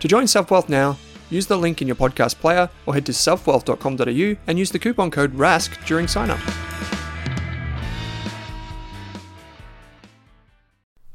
To 0.00 0.08
join 0.08 0.24
SelfWealth 0.24 0.70
now, 0.70 0.98
use 1.28 1.46
the 1.46 1.58
link 1.58 1.82
in 1.82 1.86
your 1.86 1.96
podcast 1.96 2.40
player 2.40 2.70
or 2.86 2.94
head 2.94 3.06
to 3.06 3.12
selfwealth.com.au 3.12 4.36
and 4.46 4.58
use 4.58 4.70
the 4.70 4.78
coupon 4.78 5.10
code 5.10 5.34
RASK 5.34 5.84
during 5.86 6.08
sign 6.08 6.30
up. 6.30 6.40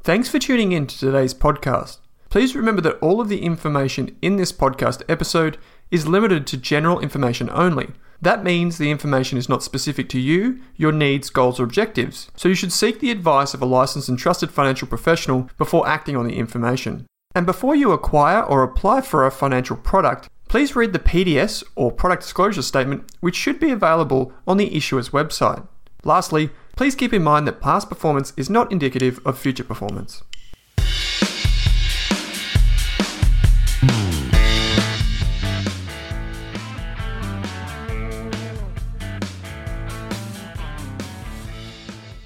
Thanks 0.02 0.28
for 0.28 0.38
tuning 0.38 0.70
in 0.70 0.86
to 0.86 0.96
today's 0.96 1.34
podcast. 1.34 1.98
Please 2.30 2.54
remember 2.54 2.80
that 2.82 2.98
all 3.00 3.20
of 3.20 3.28
the 3.28 3.42
information 3.42 4.16
in 4.22 4.36
this 4.36 4.52
podcast 4.52 5.02
episode 5.08 5.58
is 5.90 6.06
limited 6.06 6.46
to 6.46 6.56
general 6.56 7.00
information 7.00 7.50
only. 7.52 7.88
That 8.22 8.44
means 8.44 8.78
the 8.78 8.92
information 8.92 9.36
is 9.36 9.48
not 9.48 9.64
specific 9.64 10.08
to 10.10 10.20
you, 10.20 10.60
your 10.76 10.92
needs, 10.92 11.28
goals, 11.28 11.58
or 11.58 11.64
objectives, 11.64 12.30
so 12.36 12.48
you 12.48 12.54
should 12.54 12.72
seek 12.72 13.00
the 13.00 13.10
advice 13.10 13.52
of 13.52 13.60
a 13.60 13.66
licensed 13.66 14.08
and 14.08 14.18
trusted 14.18 14.52
financial 14.52 14.86
professional 14.86 15.50
before 15.58 15.88
acting 15.88 16.16
on 16.16 16.26
the 16.26 16.36
information. 16.36 17.06
And 17.36 17.44
before 17.44 17.76
you 17.76 17.92
acquire 17.92 18.42
or 18.42 18.62
apply 18.62 19.02
for 19.02 19.26
a 19.26 19.30
financial 19.30 19.76
product, 19.76 20.30
please 20.48 20.74
read 20.74 20.94
the 20.94 20.98
PDS 20.98 21.62
or 21.74 21.92
product 21.92 22.22
disclosure 22.22 22.62
statement, 22.62 23.12
which 23.20 23.36
should 23.36 23.60
be 23.60 23.70
available 23.70 24.32
on 24.46 24.56
the 24.56 24.74
issuer's 24.74 25.10
website. 25.10 25.68
Lastly, 26.02 26.48
please 26.76 26.94
keep 26.94 27.12
in 27.12 27.22
mind 27.22 27.46
that 27.46 27.60
past 27.60 27.90
performance 27.90 28.32
is 28.38 28.48
not 28.48 28.72
indicative 28.72 29.20
of 29.26 29.38
future 29.38 29.64
performance. 29.64 30.22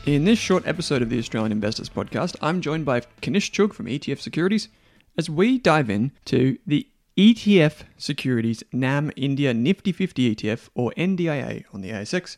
In 0.07 0.25
this 0.25 0.39
short 0.39 0.65
episode 0.69 1.03
of 1.03 1.11
the 1.11 1.19
Australian 1.19 1.51
Investors 1.51 1.89
Podcast, 1.89 2.37
I'm 2.41 2.61
joined 2.61 2.85
by 2.85 3.01
Kanish 3.23 3.51
Chugh 3.51 3.75
from 3.75 3.87
ETF 3.87 4.21
Securities 4.21 4.69
as 5.17 5.31
we 5.31 5.59
dive 5.59 5.91
in 5.91 6.13
to 6.27 6.59
the 6.67 6.87
ETF 7.17 7.83
Securities 7.99 8.63
NAM 8.73 9.13
India 9.17 9.53
Nifty 9.53 9.93
50 9.93 10.35
ETF 10.35 10.69
or 10.75 10.93
NDIA 10.97 11.65
on 11.73 11.81
the 11.81 11.91
ASX. 11.91 12.37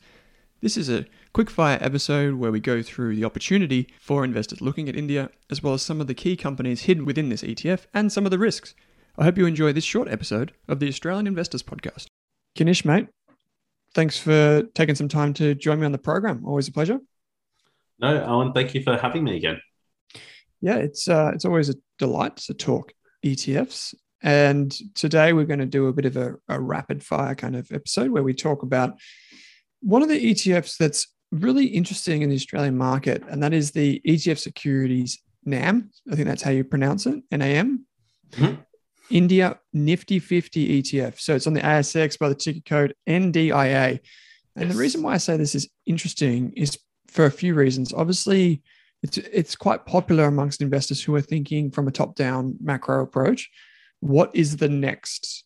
This 0.61 0.77
is 0.77 0.89
a 0.89 1.07
quickfire 1.35 1.81
episode 1.81 2.35
where 2.35 2.53
we 2.53 2.61
go 2.61 2.83
through 2.83 3.17
the 3.17 3.25
opportunity 3.25 3.89
for 4.01 4.25
investors 4.25 4.61
looking 4.61 4.89
at 4.89 4.97
India, 4.97 5.31
as 5.51 5.63
well 5.63 5.75
as 5.75 5.83
some 5.83 6.01
of 6.01 6.07
the 6.07 6.15
key 6.15 6.37
companies 6.37 6.83
hidden 6.83 7.05
within 7.05 7.29
this 7.29 7.43
ETF 7.43 7.87
and 7.93 8.13
some 8.13 8.25
of 8.25 8.31
the 8.31 8.39
risks. 8.39 8.75
I 9.19 9.25
hope 9.25 9.37
you 9.37 9.47
enjoy 9.47 9.73
this 9.73 9.85
short 9.85 10.09
episode 10.09 10.53
of 10.69 10.81
the 10.81 10.89
Australian 10.89 11.27
Investors 11.27 11.63
Podcast. 11.63 12.07
Kanish, 12.57 12.85
mate, 12.85 13.09
thanks 13.95 14.19
for 14.19 14.63
taking 14.75 14.95
some 14.95 15.09
time 15.09 15.35
to 15.35 15.55
join 15.55 15.81
me 15.81 15.87
on 15.87 15.93
the 15.93 15.99
program. 15.99 16.45
Always 16.47 16.69
a 16.69 16.73
pleasure. 16.73 17.01
No, 17.99 18.25
Owen, 18.25 18.53
thank 18.53 18.75
you 18.75 18.83
for 18.83 18.97
having 18.97 19.25
me 19.25 19.37
again. 19.37 19.61
Yeah, 20.61 20.77
it's 20.77 21.09
uh, 21.09 21.33
it's 21.35 21.45
always 21.45 21.69
a 21.69 21.75
delight 22.03 22.37
to 22.37 22.53
talk 22.53 22.93
ETFs. 23.25 23.95
And 24.25 24.77
today 24.97 25.33
we're 25.33 25.45
going 25.45 25.61
to 25.61 25.67
do 25.67 25.87
a 25.87 25.93
bit 25.93 26.05
of 26.05 26.17
a, 26.17 26.35
a 26.49 26.61
rapid 26.61 27.05
fire 27.05 27.37
kind 27.37 27.55
of 27.55 27.71
episode 27.71 28.11
where 28.11 28.25
we 28.25 28.35
talk 28.35 28.65
about 28.65 28.99
one 29.83 30.03
of 30.03 30.09
the 30.09 30.33
ETFs 30.33 30.77
that's 30.77 31.07
really 31.31 31.67
interesting 31.67 32.23
in 32.23 32.29
the 32.29 32.35
Australian 32.35 32.77
market, 32.77 33.23
and 33.29 33.41
that 33.43 33.53
is 33.53 33.71
the 33.71 34.01
ETF 34.05 34.39
Securities 34.39 35.21
NAM. 35.45 35.91
I 36.11 36.17
think 36.17 36.27
that's 36.27 36.43
how 36.43 36.51
you 36.51 36.65
pronounce 36.65 37.07
it, 37.07 37.23
NAM. 37.31 37.87
Mm-hmm. 38.33 38.61
India 39.11 39.61
Nifty 39.73 40.19
50 40.19 40.83
ETF. 40.83 41.21
So 41.21 41.37
it's 41.37 41.47
on 41.47 41.53
the 41.53 41.61
ASX 41.61 42.19
by 42.19 42.29
the 42.29 42.35
ticker 42.35 42.63
code 42.67 42.95
NDIA. 43.09 44.01
And 44.57 44.67
yes. 44.67 44.73
the 44.73 44.81
reason 44.81 45.03
why 45.03 45.15
I 45.15 45.19
say 45.19 45.37
this 45.37 45.55
is 45.55 45.69
interesting 45.87 46.53
is 46.57 46.79
for 47.09 47.27
a 47.27 47.31
few 47.31 47.55
reasons. 47.55 47.93
Obviously, 47.93 48.63
it's 49.03 49.19
it's 49.19 49.57
quite 49.57 49.85
popular 49.85 50.25
amongst 50.25 50.63
investors 50.63 51.03
who 51.03 51.15
are 51.15 51.21
thinking 51.21 51.71
from 51.71 51.89
a 51.89 51.93
top-down 51.93 52.57
macro 52.63 53.03
approach. 53.03 53.51
What 54.01 54.31
is 54.35 54.57
the 54.57 54.69
next, 54.69 55.45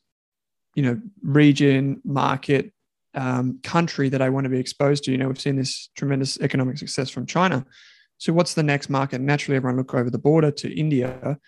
you 0.75 0.83
know, 0.83 1.01
region, 1.23 2.01
market, 2.05 2.73
um, 3.15 3.59
country 3.63 4.09
that 4.11 4.23
I 4.23 4.29
want 4.29 4.45
to 4.45 4.51
be 4.51 4.59
exposed 4.59 5.05
to? 5.05 5.13
You 5.13 5.19
know, 5.19 5.29
we've 5.29 5.41
seen 5.41 5.57
this 5.57 5.89
tremendous 5.97 6.39
economic 6.41 6.79
success 6.79 7.11
from 7.11 7.27
China. 7.27 7.65
So, 8.19 8.33
what's 8.33 8.55
the 8.55 8.63
next 8.63 8.91
market? 8.91 9.21
Naturally, 9.21 9.57
everyone 9.57 9.79
look 9.79 9.95
over 9.95 10.11
the 10.11 10.19
border 10.19 10.51
to 10.51 10.75
India, 10.79 11.39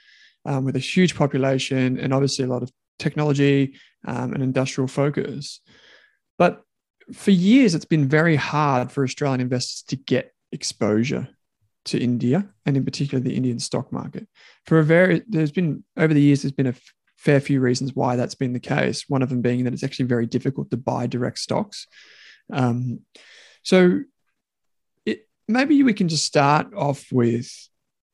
um, 0.45 0.65
with 0.65 0.77
a 0.77 0.81
huge 0.81 1.15
population 1.15 1.99
and 1.99 2.15
obviously 2.15 2.45
a 2.45 2.49
lot 2.49 2.63
of 2.63 2.73
technology 2.99 3.75
um, 4.07 4.33
and 4.33 4.43
industrial 4.43 4.89
focus. 4.89 5.61
But 6.39 6.63
for 7.13 7.31
years, 7.31 7.75
it's 7.75 7.85
been 7.85 8.09
very 8.09 8.37
hard 8.37 8.91
for 8.91 9.05
Australian 9.05 9.41
investors 9.41 9.83
to 9.89 9.97
get 9.97 10.33
exposure 10.53 11.29
to 11.89 11.99
India 11.99 12.49
and 12.67 12.77
in 12.77 12.85
particular 12.85 13.23
the 13.23 13.35
Indian 13.35 13.59
stock 13.59 13.93
market. 13.93 14.29
For 14.67 14.79
a 14.79 14.85
very, 14.85 15.23
there's 15.29 15.53
been 15.53 15.85
over 15.97 16.15
the 16.15 16.21
years, 16.21 16.43
there's 16.43 16.53
been 16.53 16.67
a 16.67 16.71
f- 16.71 16.95
fair 17.17 17.41
few 17.41 17.61
reasons 17.61 17.95
why 17.95 18.17
that's 18.17 18.35
been 18.35 18.53
the 18.53 18.61
case. 18.61 19.05
One 19.09 19.23
of 19.23 19.29
them 19.29 19.43
being 19.43 19.65
that 19.65 19.73
it's 19.73 19.85
actually 19.85 20.07
very 20.07 20.27
difficult 20.27 20.71
to 20.71 20.77
buy 20.77 21.07
direct 21.07 21.39
stocks. 21.39 21.87
Um, 22.53 23.01
so, 23.63 24.01
it, 25.05 25.29
maybe 25.47 25.83
we 25.83 25.95
can 25.95 26.09
just 26.09 26.25
start 26.25 26.73
off 26.75 27.07
with, 27.11 27.51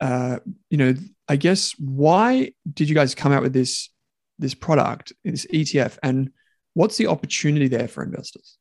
uh, 0.01 0.39
you 0.71 0.79
know, 0.79 0.95
I 1.29 1.37
guess 1.37 1.73
why 1.79 2.53
did 2.73 2.89
you 2.89 2.95
guys 2.95 3.15
come 3.15 3.33
out 3.33 3.43
with 3.43 3.53
this 3.53 3.91
this 4.39 4.55
product, 4.55 5.13
this 5.25 5.47
ETF, 5.47 5.99
and 6.03 6.31
what's 6.75 6.97
the 6.97 7.07
opportunity 7.07 7.69
there 7.69 7.89
for 7.89 8.03
investors? 8.03 8.59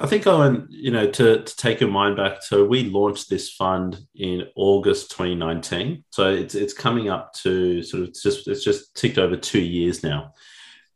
I 0.00 0.06
think 0.06 0.26
I 0.26 0.30
Owen, 0.30 0.66
you 0.70 0.90
know, 0.90 1.10
to, 1.10 1.42
to 1.42 1.56
take 1.56 1.80
your 1.80 1.90
mind 1.90 2.16
back, 2.16 2.42
so 2.42 2.64
we 2.64 2.84
launched 2.84 3.28
this 3.28 3.50
fund 3.50 3.98
in 4.14 4.46
August 4.56 5.10
2019. 5.10 6.04
So 6.10 6.30
it's 6.30 6.54
it's 6.54 6.72
coming 6.72 7.08
up 7.08 7.32
to 7.34 7.82
sort 7.82 8.02
of 8.02 8.14
just 8.14 8.48
it's 8.48 8.64
just 8.64 8.94
ticked 8.94 9.18
over 9.18 9.36
two 9.36 9.60
years 9.60 10.02
now. 10.02 10.34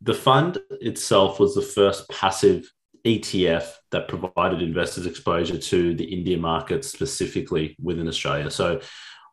The 0.03 0.15
fund 0.15 0.59
itself 0.81 1.41
was 1.41 1.55
the 1.55 1.63
first 1.63 2.09
passive 2.11 2.71
ETF 3.05 3.73
that 3.91 4.09
provided 4.09 4.63
investors 4.63 5.07
exposure 5.07 5.59
to 5.59 5.95
the 5.95 6.05
India 6.05 6.39
market 6.39 6.85
specifically 6.85 7.77
within 7.83 8.09
Australia. 8.09 8.51
So 8.51 8.81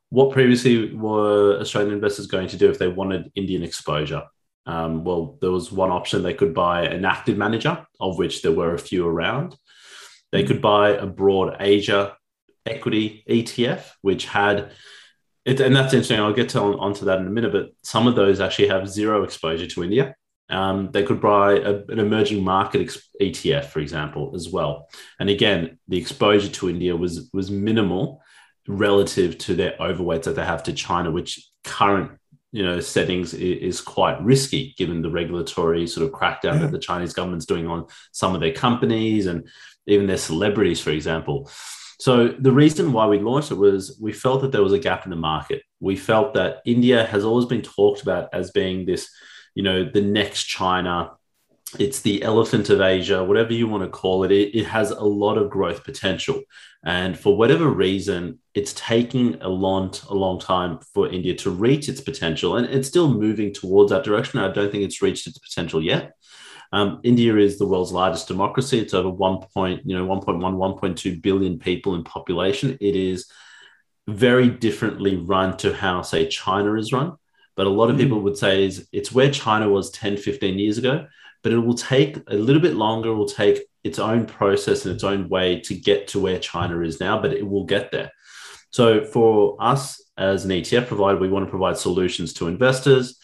what 0.10 0.32
previously 0.32 0.94
were 0.94 1.58
Australian 1.60 1.94
investors 1.94 2.28
going 2.28 2.50
to 2.50 2.58
do 2.58 2.70
if 2.70 2.78
they 2.78 2.90
wanted 2.90 3.32
Indian 3.36 3.64
exposure? 3.64 4.24
Um, 4.66 5.04
well, 5.04 5.38
there 5.42 5.52
was 5.52 5.72
one 5.72 5.92
option 5.92 6.22
they 6.22 6.34
could 6.34 6.54
buy 6.54 6.86
an 6.86 7.06
active 7.06 7.38
manager, 7.38 7.86
of 8.00 8.18
which 8.18 8.42
there 8.42 8.52
were 8.52 8.74
a 8.74 8.80
few 8.80 9.08
around. 9.08 9.56
They 10.32 10.44
could 10.44 10.62
buy 10.62 10.90
a 10.90 11.06
broad 11.06 11.58
Asia 11.60 12.16
equity 12.66 13.24
ETF, 13.28 13.92
which 14.02 14.26
had 14.26 14.72
it, 15.44 15.60
and 15.60 15.76
that's 15.76 15.94
interesting. 15.94 16.20
I'll 16.20 16.34
get 16.34 16.50
to 16.50 16.62
on, 16.62 16.76
onto 16.76 17.06
that 17.06 17.20
in 17.20 17.28
a 17.28 17.32
minute, 17.32 17.52
but 17.52 17.72
some 17.84 18.08
of 18.08 18.16
those 18.16 18.40
actually 18.40 18.68
have 18.68 18.88
zero 18.88 19.24
exposure 19.24 19.68
to 19.68 19.84
India. 19.84 20.16
Um, 20.50 20.92
they 20.92 21.04
could 21.04 21.22
buy 21.22 21.54
a, 21.54 21.84
an 21.88 21.98
emerging 22.00 22.44
market 22.44 22.82
ex- 22.82 23.10
ETF, 23.20 23.66
for 23.66 23.80
example, 23.80 24.34
as 24.36 24.50
well. 24.50 24.90
And 25.20 25.30
again, 25.30 25.80
the 25.88 25.98
exposure 25.98 26.50
to 26.50 26.70
India 26.70 26.96
was 26.96 27.30
was 27.34 27.50
minimal 27.50 28.22
relative 28.68 29.38
to 29.40 29.56
their 29.56 29.76
overweights 29.80 30.24
that 30.24 30.36
they 30.36 30.46
have 30.46 30.64
to 30.64 30.74
China, 30.74 31.10
which 31.10 31.50
current 31.64 32.12
you 32.52 32.64
know 32.64 32.80
settings 32.80 33.34
is, 33.34 33.82
quite 33.82 34.22
risky 34.22 34.74
given 34.78 35.02
the 35.02 35.10
regulatory 35.10 35.88
sort 35.88 36.06
of 36.06 36.14
crackdown 36.14 36.54
yeah. 36.54 36.60
that 36.60 36.72
the 36.72 36.80
Chinese 36.80 37.14
government's 37.14 37.46
doing 37.46 37.68
on 37.68 37.86
some 38.12 38.36
of 38.36 38.42
their 38.42 38.54
companies 38.54 39.28
and 39.28 39.48
even 39.88 40.08
their 40.08 40.18
celebrities, 40.18 40.80
for 40.80 40.92
example. 40.92 41.50
So 42.00 42.30
the 42.30 42.52
reason 42.52 42.94
why 42.94 43.06
we 43.06 43.20
launched 43.20 43.52
it 43.52 43.56
was 43.56 43.98
we 44.02 44.12
felt 44.12 44.42
that 44.42 44.52
there 44.52 44.64
was 44.64 44.74
a 44.74 44.80
gap 44.80 45.06
in 45.06 45.12
the 45.12 45.16
market. 45.16 45.62
We 45.80 45.96
felt 45.96 46.34
that 46.34 46.62
India 46.66 47.06
has 47.06 47.24
always 47.24 47.46
been 47.46 47.62
talked 47.62 48.02
about 48.02 48.30
as 48.34 48.52
being 48.52 48.86
this, 48.86 49.10
you 49.56 49.64
know, 49.64 49.84
the 49.84 50.02
next 50.02 50.46
China. 50.46 51.12
It's 51.80 52.02
the 52.02 52.22
elephant 52.24 52.70
of 52.70 52.82
Asia, 52.82 53.24
whatever 53.24 53.54
you 53.54 53.68
want 53.68 53.84
to 53.84 53.90
call 53.90 54.24
it. 54.24 54.32
It, 54.32 54.58
it 54.58 54.66
has 54.66 54.92
a 54.92 55.04
lot 55.04 55.38
of 55.38 55.50
growth 55.50 55.84
potential. 55.84 56.42
And 56.84 57.18
for 57.18 57.38
whatever 57.38 57.70
reason, 57.70 58.40
it's 58.54 58.74
taking 58.74 59.36
a 59.42 59.48
long, 59.48 59.94
a 60.10 60.14
long 60.14 60.40
time 60.40 60.80
for 60.94 61.08
India 61.08 61.36
to 61.38 61.52
reach 61.52 61.88
its 61.88 62.02
potential. 62.02 62.58
And 62.58 62.66
it's 62.66 62.88
still 62.88 63.14
moving 63.14 63.54
towards 63.54 63.92
that 63.92 64.04
direction. 64.04 64.40
I 64.40 64.52
don't 64.52 64.72
think 64.72 64.84
it's 64.84 65.02
reached 65.02 65.28
its 65.28 65.38
potential 65.38 65.82
yet. 65.82 66.14
Um, 66.74 67.00
India 67.04 67.36
is 67.38 67.58
the 67.58 67.68
world's 67.68 67.92
largest 67.92 68.28
democracy. 68.28 68.80
It's 68.80 68.94
over 68.94 69.10
1. 69.10 69.40
Point, 69.54 69.82
you 69.86 69.98
know, 69.98 70.06
1.1, 70.06 70.42
1.2 70.42 71.22
billion 71.22 71.60
people 71.60 71.96
in 71.96 72.04
population. 72.04 72.78
It 72.82 72.96
is 72.96 73.30
very 74.08 74.50
differently 74.50 75.16
run 75.16 75.58
to 75.58 75.74
how, 75.74 76.02
say, 76.02 76.28
China 76.28 76.76
is 76.76 76.92
run. 76.92 77.14
But 77.56 77.68
a 77.68 77.70
lot 77.70 77.90
of 77.90 77.92
mm-hmm. 77.92 78.04
people 78.04 78.22
would 78.22 78.38
say 78.38 78.66
is 78.66 78.88
it's 78.92 79.12
where 79.12 79.32
China 79.32 79.70
was 79.70 79.92
10, 79.92 80.18
15 80.18 80.58
years 80.58 80.78
ago, 80.78 81.08
but 81.44 81.52
it 81.52 81.60
will 81.60 81.76
take 81.76 82.18
a 82.28 82.36
little 82.36 82.62
bit 82.62 82.76
longer. 82.76 83.14
Will 83.14 83.28
take 83.28 83.62
its 83.84 84.00
own 84.00 84.26
process 84.26 84.86
and 84.86 84.94
its 84.94 85.04
own 85.04 85.30
way 85.30 85.60
to 85.62 85.76
get 85.76 86.08
to 86.10 86.20
where 86.20 86.40
China 86.40 86.82
is 86.82 87.00
now, 87.00 87.22
but 87.22 87.34
it 87.34 87.48
will 87.48 87.66
get 87.66 87.92
there. 87.92 88.12
So 88.70 89.04
for 89.04 89.58
us 89.60 90.02
as 90.18 90.46
an 90.46 90.52
ETF 90.52 90.88
provider, 90.88 91.18
we 91.18 91.30
want 91.30 91.46
to 91.46 91.50
provide 91.50 91.78
solutions 91.78 92.34
to 92.34 92.48
investors. 92.48 93.18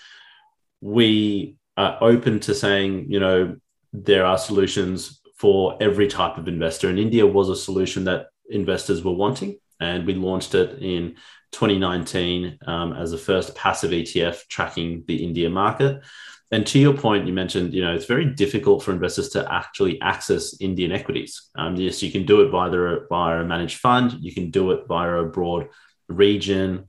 We 0.82 1.58
are 1.78 1.98
open 2.02 2.40
to 2.42 2.56
saying, 2.56 3.12
you 3.12 3.20
know, 3.20 3.56
there 3.94 4.26
are 4.26 4.38
solutions 4.38 5.22
for 5.38 5.78
every 5.80 6.08
type 6.08 6.38
of 6.38 6.48
investor. 6.48 6.90
And 6.90 7.00
India 7.00 7.26
was 7.26 7.50
a 7.50 7.56
solution 7.56 8.06
that 8.06 8.28
investors 8.50 9.04
were 9.04 9.14
wanting. 9.14 9.58
And 9.80 10.06
we 10.08 10.16
launched 10.16 10.56
it 10.56 10.82
in 10.82 11.16
2019 11.52 12.58
um, 12.66 12.94
as 12.94 13.12
the 13.12 13.18
first 13.18 13.56
passive 13.56 13.92
ETF 13.92 14.48
tracking 14.50 15.04
the 15.08 15.24
India 15.24 15.50
market 15.50 16.04
and 16.52 16.66
to 16.68 16.80
your 16.80 16.94
point, 16.94 17.28
you 17.28 17.34
mentioned, 17.34 17.74
you 17.74 17.84
know, 17.84 17.94
it's 17.94 18.06
very 18.06 18.26
difficult 18.26 18.82
for 18.82 18.92
investors 18.92 19.30
to 19.30 19.52
actually 19.52 20.00
access 20.02 20.56
Indian 20.62 20.92
equities. 20.92 21.50
Um, 21.56 21.76
yes, 21.76 22.02
you 22.02 22.12
can 22.12 22.26
do 22.26 22.42
it 22.42 22.50
via, 22.50 22.70
the, 22.70 23.06
via 23.10 23.42
a 23.42 23.46
managed 23.46 23.80
fund. 23.80 24.14
You 24.22 24.34
can 24.34 24.50
do 24.50 24.72
it 24.72 24.88
via 24.88 25.16
a 25.16 25.26
broad 25.26 25.68
region 26.08 26.88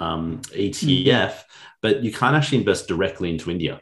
um, 0.00 0.42
ETF, 0.52 1.06
mm-hmm. 1.06 1.40
but 1.80 2.02
you 2.04 2.12
can't 2.12 2.36
actually 2.36 2.58
invest 2.58 2.88
directly 2.88 3.30
into 3.30 3.50
India. 3.50 3.80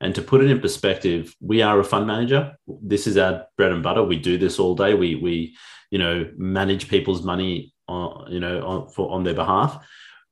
And 0.00 0.14
to 0.14 0.22
put 0.22 0.42
it 0.42 0.50
in 0.50 0.60
perspective, 0.60 1.34
we 1.40 1.62
are 1.62 1.78
a 1.78 1.84
fund 1.84 2.06
manager. 2.06 2.56
This 2.66 3.06
is 3.06 3.16
our 3.18 3.46
bread 3.56 3.70
and 3.70 3.82
butter. 3.82 4.02
We 4.02 4.18
do 4.18 4.38
this 4.38 4.58
all 4.58 4.74
day. 4.74 4.94
We, 4.94 5.14
we 5.14 5.56
you 5.90 5.98
know, 5.98 6.28
manage 6.38 6.88
people's 6.88 7.22
money, 7.22 7.74
on, 7.86 8.32
you 8.32 8.40
know, 8.40 8.66
on, 8.66 8.88
for, 8.88 9.10
on 9.10 9.24
their 9.24 9.34
behalf. 9.34 9.86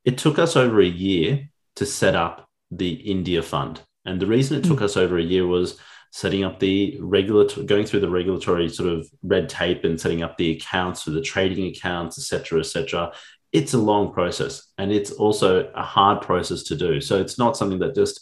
It 0.06 0.16
took 0.16 0.38
us 0.38 0.56
over 0.56 0.80
a 0.80 0.86
year 0.86 1.50
to 1.76 1.84
set 1.84 2.16
up 2.16 2.48
the 2.70 2.92
India 2.92 3.42
fund. 3.42 3.82
And 4.04 4.20
the 4.20 4.26
reason 4.26 4.58
it 4.58 4.64
took 4.64 4.80
mm. 4.80 4.84
us 4.84 4.96
over 4.96 5.18
a 5.18 5.22
year 5.22 5.46
was 5.46 5.78
setting 6.12 6.42
up 6.42 6.58
the 6.58 6.98
regulatory, 7.00 7.66
going 7.66 7.86
through 7.86 8.00
the 8.00 8.10
regulatory 8.10 8.68
sort 8.68 8.88
of 8.88 9.08
red 9.22 9.48
tape 9.48 9.84
and 9.84 10.00
setting 10.00 10.22
up 10.22 10.36
the 10.36 10.56
accounts 10.56 11.02
for 11.02 11.10
the 11.10 11.20
trading 11.20 11.66
accounts, 11.66 12.18
et 12.18 12.22
cetera, 12.22 12.58
et 12.60 12.64
cetera. 12.64 13.12
It's 13.52 13.74
a 13.74 13.78
long 13.78 14.12
process 14.12 14.72
and 14.78 14.90
it's 14.90 15.12
also 15.12 15.70
a 15.74 15.82
hard 15.82 16.22
process 16.22 16.64
to 16.64 16.76
do. 16.76 17.00
So 17.00 17.20
it's 17.20 17.38
not 17.38 17.56
something 17.56 17.78
that 17.80 17.94
just 17.94 18.20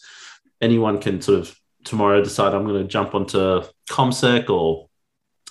anyone 0.60 1.00
can 1.00 1.20
sort 1.20 1.38
of 1.38 1.58
tomorrow 1.84 2.22
decide 2.22 2.54
I'm 2.54 2.64
going 2.64 2.82
to 2.82 2.88
jump 2.88 3.14
onto 3.14 3.62
CommSec 3.88 4.50
or, 4.50 4.88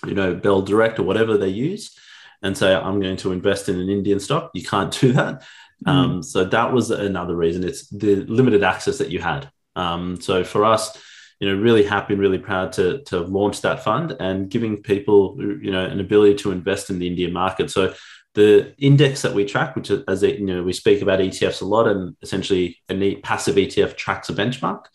you 0.06 0.13
know, 0.13 0.35
Bell 0.35 0.62
Direct 0.62 1.00
or 1.00 1.03
whatever 1.03 1.38
they 1.38 1.50
use 1.50 1.97
and 2.44 2.56
say, 2.56 2.75
I'm 2.75 3.00
going 3.00 3.18
to 3.18 3.31
invest 3.31 3.69
in 3.69 3.80
an 3.80 3.89
Indian 3.89 4.19
stock. 4.19 4.51
You 4.53 4.63
can't 4.63 4.91
do 5.00 5.13
that. 5.13 5.41
Mm. 5.85 5.91
Um, 5.91 6.23
so 6.23 6.44
that 6.44 6.71
was 6.71 6.91
another 6.91 7.35
reason. 7.35 7.63
It's 7.63 7.88
the 7.89 8.18
limited 8.18 8.63
access 8.63 9.00
that 9.00 9.09
you 9.09 9.21
had. 9.21 9.50
Um, 9.77 10.19
so 10.19 10.44
for 10.44 10.65
us, 10.65 10.97
you 11.39 11.47
know, 11.47 11.62
really 11.62 11.83
happy 11.83 12.13
and 12.13 12.21
really 12.21 12.39
proud 12.39 12.71
to, 12.74 13.03
to 13.03 13.19
launch 13.19 13.62
that 13.62 13.83
fund 13.83 14.15
and 14.19 14.50
giving 14.50 14.81
people, 14.81 15.35
you 15.39 15.71
know, 15.71 15.85
an 15.85 16.00
ability 16.00 16.35
to 16.35 16.51
invest 16.51 16.89
in 16.89 16.97
the 16.97 17.07
Indian 17.07 17.31
market. 17.31 17.69
So 17.69 17.94
the 18.33 18.74
index 18.79 19.21
that 19.21 19.33
we 19.33 19.45
track, 19.45 19.75
which 19.75 19.91
is, 19.91 20.03
as 20.07 20.24
you 20.24 20.45
know, 20.45 20.63
we 20.63 20.73
speak 20.73 21.01
about 21.01 21.19
ETFs 21.19 21.61
a 21.61 21.66
lot, 21.66 21.87
and 21.87 22.16
essentially 22.21 22.78
a 22.90 23.16
passive 23.18 23.56
ETF 23.56 23.95
tracks 23.95 24.30
a 24.30 24.33
benchmark. 24.33 24.85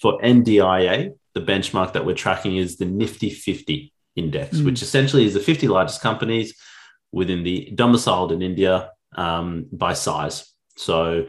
For 0.00 0.18
NDIA, 0.20 1.14
the 1.34 1.40
benchmark 1.40 1.94
that 1.94 2.04
we're 2.04 2.14
tracking 2.14 2.56
is 2.56 2.76
the 2.76 2.84
Nifty 2.84 3.30
50 3.30 3.92
index, 4.14 4.58
mm. 4.58 4.64
which 4.66 4.82
essentially 4.82 5.24
is 5.24 5.34
the 5.34 5.40
50 5.40 5.68
largest 5.68 6.02
companies 6.02 6.54
within 7.12 7.44
the 7.44 7.70
domiciled 7.74 8.32
in 8.32 8.42
India 8.42 8.90
um, 9.16 9.66
by 9.72 9.94
size. 9.94 10.52
So 10.76 11.26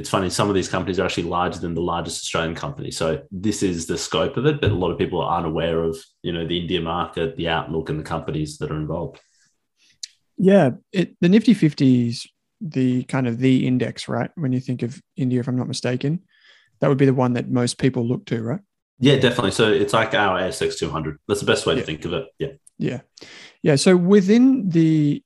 it's 0.00 0.08
funny 0.08 0.30
some 0.30 0.48
of 0.48 0.54
these 0.54 0.68
companies 0.68 0.98
are 0.98 1.04
actually 1.04 1.24
larger 1.24 1.60
than 1.60 1.74
the 1.74 1.82
largest 1.82 2.22
australian 2.22 2.54
company. 2.54 2.90
So 2.90 3.22
this 3.30 3.62
is 3.62 3.86
the 3.86 3.98
scope 3.98 4.38
of 4.38 4.46
it 4.46 4.60
but 4.60 4.70
a 4.70 4.74
lot 4.74 4.90
of 4.90 4.96
people 4.96 5.20
aren't 5.20 5.46
aware 5.46 5.84
of 5.84 5.96
you 6.22 6.32
know 6.32 6.46
the 6.46 6.58
india 6.58 6.80
market 6.80 7.36
the 7.36 7.48
outlook 7.48 7.90
and 7.90 8.00
the 8.00 8.04
companies 8.04 8.56
that 8.58 8.70
are 8.70 8.76
involved. 8.76 9.20
Yeah 10.38 10.70
it, 10.92 11.16
the 11.20 11.28
nifty 11.28 11.52
50 11.52 12.08
is 12.08 12.26
the 12.62 13.04
kind 13.04 13.28
of 13.28 13.38
the 13.38 13.66
index 13.66 14.08
right? 14.08 14.30
When 14.36 14.52
you 14.52 14.60
think 14.60 14.82
of 14.82 15.00
india 15.16 15.40
if 15.40 15.48
i'm 15.48 15.56
not 15.56 15.68
mistaken 15.68 16.20
that 16.80 16.88
would 16.88 16.98
be 16.98 17.06
the 17.06 17.20
one 17.24 17.34
that 17.34 17.50
most 17.50 17.76
people 17.76 18.06
look 18.06 18.24
to 18.26 18.42
right? 18.42 18.60
Yeah 19.00 19.16
definitely. 19.16 19.50
So 19.50 19.70
it's 19.70 19.92
like 19.92 20.14
our 20.14 20.40
asx 20.40 20.78
200 20.78 21.18
that's 21.28 21.40
the 21.40 21.46
best 21.46 21.66
way 21.66 21.74
yeah. 21.74 21.80
to 21.80 21.86
think 21.86 22.06
of 22.06 22.14
it. 22.14 22.26
Yeah. 22.38 22.52
Yeah. 22.78 23.00
Yeah 23.62 23.76
so 23.76 23.96
within 23.96 24.70
the 24.70 25.22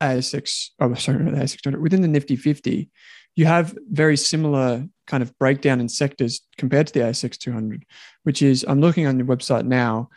asx 0.00 0.68
oh 0.80 0.94
sorry 0.94 1.24
the 1.24 1.30
asx 1.32 1.60
200 1.60 1.80
within 1.80 2.02
the 2.02 2.08
nifty 2.08 2.36
50 2.36 2.90
you 3.36 3.46
have 3.46 3.76
very 3.90 4.16
similar 4.16 4.86
kind 5.06 5.22
of 5.22 5.36
breakdown 5.38 5.80
in 5.80 5.88
sectors 5.88 6.40
compared 6.58 6.88
to 6.88 6.92
the 6.92 7.00
ASX 7.00 7.38
200, 7.38 7.84
which 8.24 8.42
is 8.42 8.64
I'm 8.66 8.80
looking 8.80 9.06
on 9.06 9.18
your 9.18 9.26
website 9.26 9.66
now. 9.66 10.08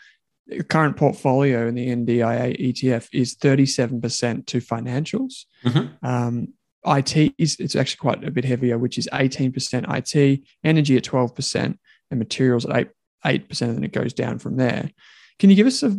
The 0.48 0.64
current 0.64 0.98
portfolio 0.98 1.68
in 1.68 1.76
the 1.76 1.88
NDIA 1.88 2.60
ETF 2.60 3.08
is 3.14 3.36
37% 3.36 4.46
to 4.48 4.58
financials. 4.58 5.46
Mm-hmm. 5.64 6.06
Um, 6.06 6.48
IT 6.86 7.34
is 7.38 7.56
it's 7.60 7.78
actually 7.78 8.00
quite 8.00 8.24
a 8.26 8.32
bit 8.32 8.44
heavier, 8.44 8.78
which 8.78 8.98
is 8.98 9.08
18% 9.14 9.86
IT, 9.88 10.42
energy 10.66 10.98
at 10.98 11.04
12%, 11.04 11.78
and 12.12 12.20
materials 12.20 12.66
at 12.66 12.76
8 12.76 13.48
8%, 13.48 13.62
and 13.62 13.78
then 13.78 13.84
it 13.86 13.94
goes 13.94 14.12
down 14.12 14.38
from 14.38 14.58
there. 14.58 14.92
Can 15.40 15.50
you 15.50 15.56
give 15.56 15.68
us 15.68 15.82
a, 15.82 15.98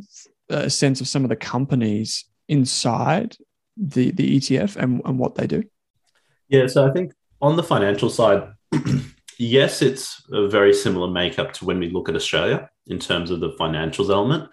a 0.51 0.69
sense 0.69 1.01
of 1.01 1.09
some 1.09 1.25
of 1.25 1.31
the 1.31 1.37
companies 1.37 2.27
inside 2.49 3.35
the, 3.77 4.11
the 4.11 4.37
ETF 4.37 4.77
and, 4.77 5.03
and 5.05 5.19
what 5.19 5.35
they 5.35 5.47
do? 5.47 5.65
Yeah, 6.49 6.67
so 6.67 6.89
I 6.89 6.93
think 6.93 7.13
on 7.41 7.57
the 7.57 7.63
financial 7.63 8.11
side, 8.11 8.53
yes, 9.39 9.83
it's 9.83 10.23
a 10.33 10.49
very 10.49 10.73
similar 10.73 11.09
makeup 11.09 11.53
to 11.55 11.65
when 11.65 11.79
we 11.79 11.91
look 11.91 12.09
at 12.09 12.17
Australia 12.17 12.71
in 12.87 12.99
terms 12.99 13.31
of 13.31 13.41
the 13.41 13.51
financials 13.51 14.11
element. 14.11 14.51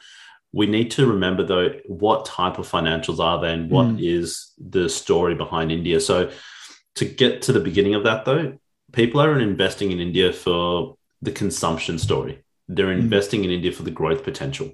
we 0.53 0.67
need 0.67 0.91
to 0.91 1.07
remember 1.07 1.43
though 1.43 1.69
what 1.87 2.25
type 2.25 2.57
of 2.59 2.69
financials 2.69 3.19
are 3.19 3.39
they 3.39 3.53
and 3.53 3.69
what 3.71 3.87
mm. 3.87 4.01
is 4.01 4.51
the 4.57 4.89
story 4.89 5.35
behind 5.35 5.71
India. 5.71 5.99
So 5.99 6.31
to 6.95 7.05
get 7.05 7.41
to 7.43 7.53
the 7.53 7.59
beginning 7.59 7.95
of 7.95 8.03
that 8.03 8.25
though, 8.25 8.57
people 8.91 9.21
are 9.21 9.39
investing 9.39 9.91
in 9.91 9.99
India 9.99 10.33
for 10.33 10.97
the 11.21 11.31
consumption 11.31 11.97
story. 11.97 12.43
They're 12.67 12.87
mm. 12.87 12.99
investing 12.99 13.43
in 13.45 13.51
India 13.51 13.71
for 13.71 13.83
the 13.83 13.91
growth 13.91 14.23
potential. 14.23 14.71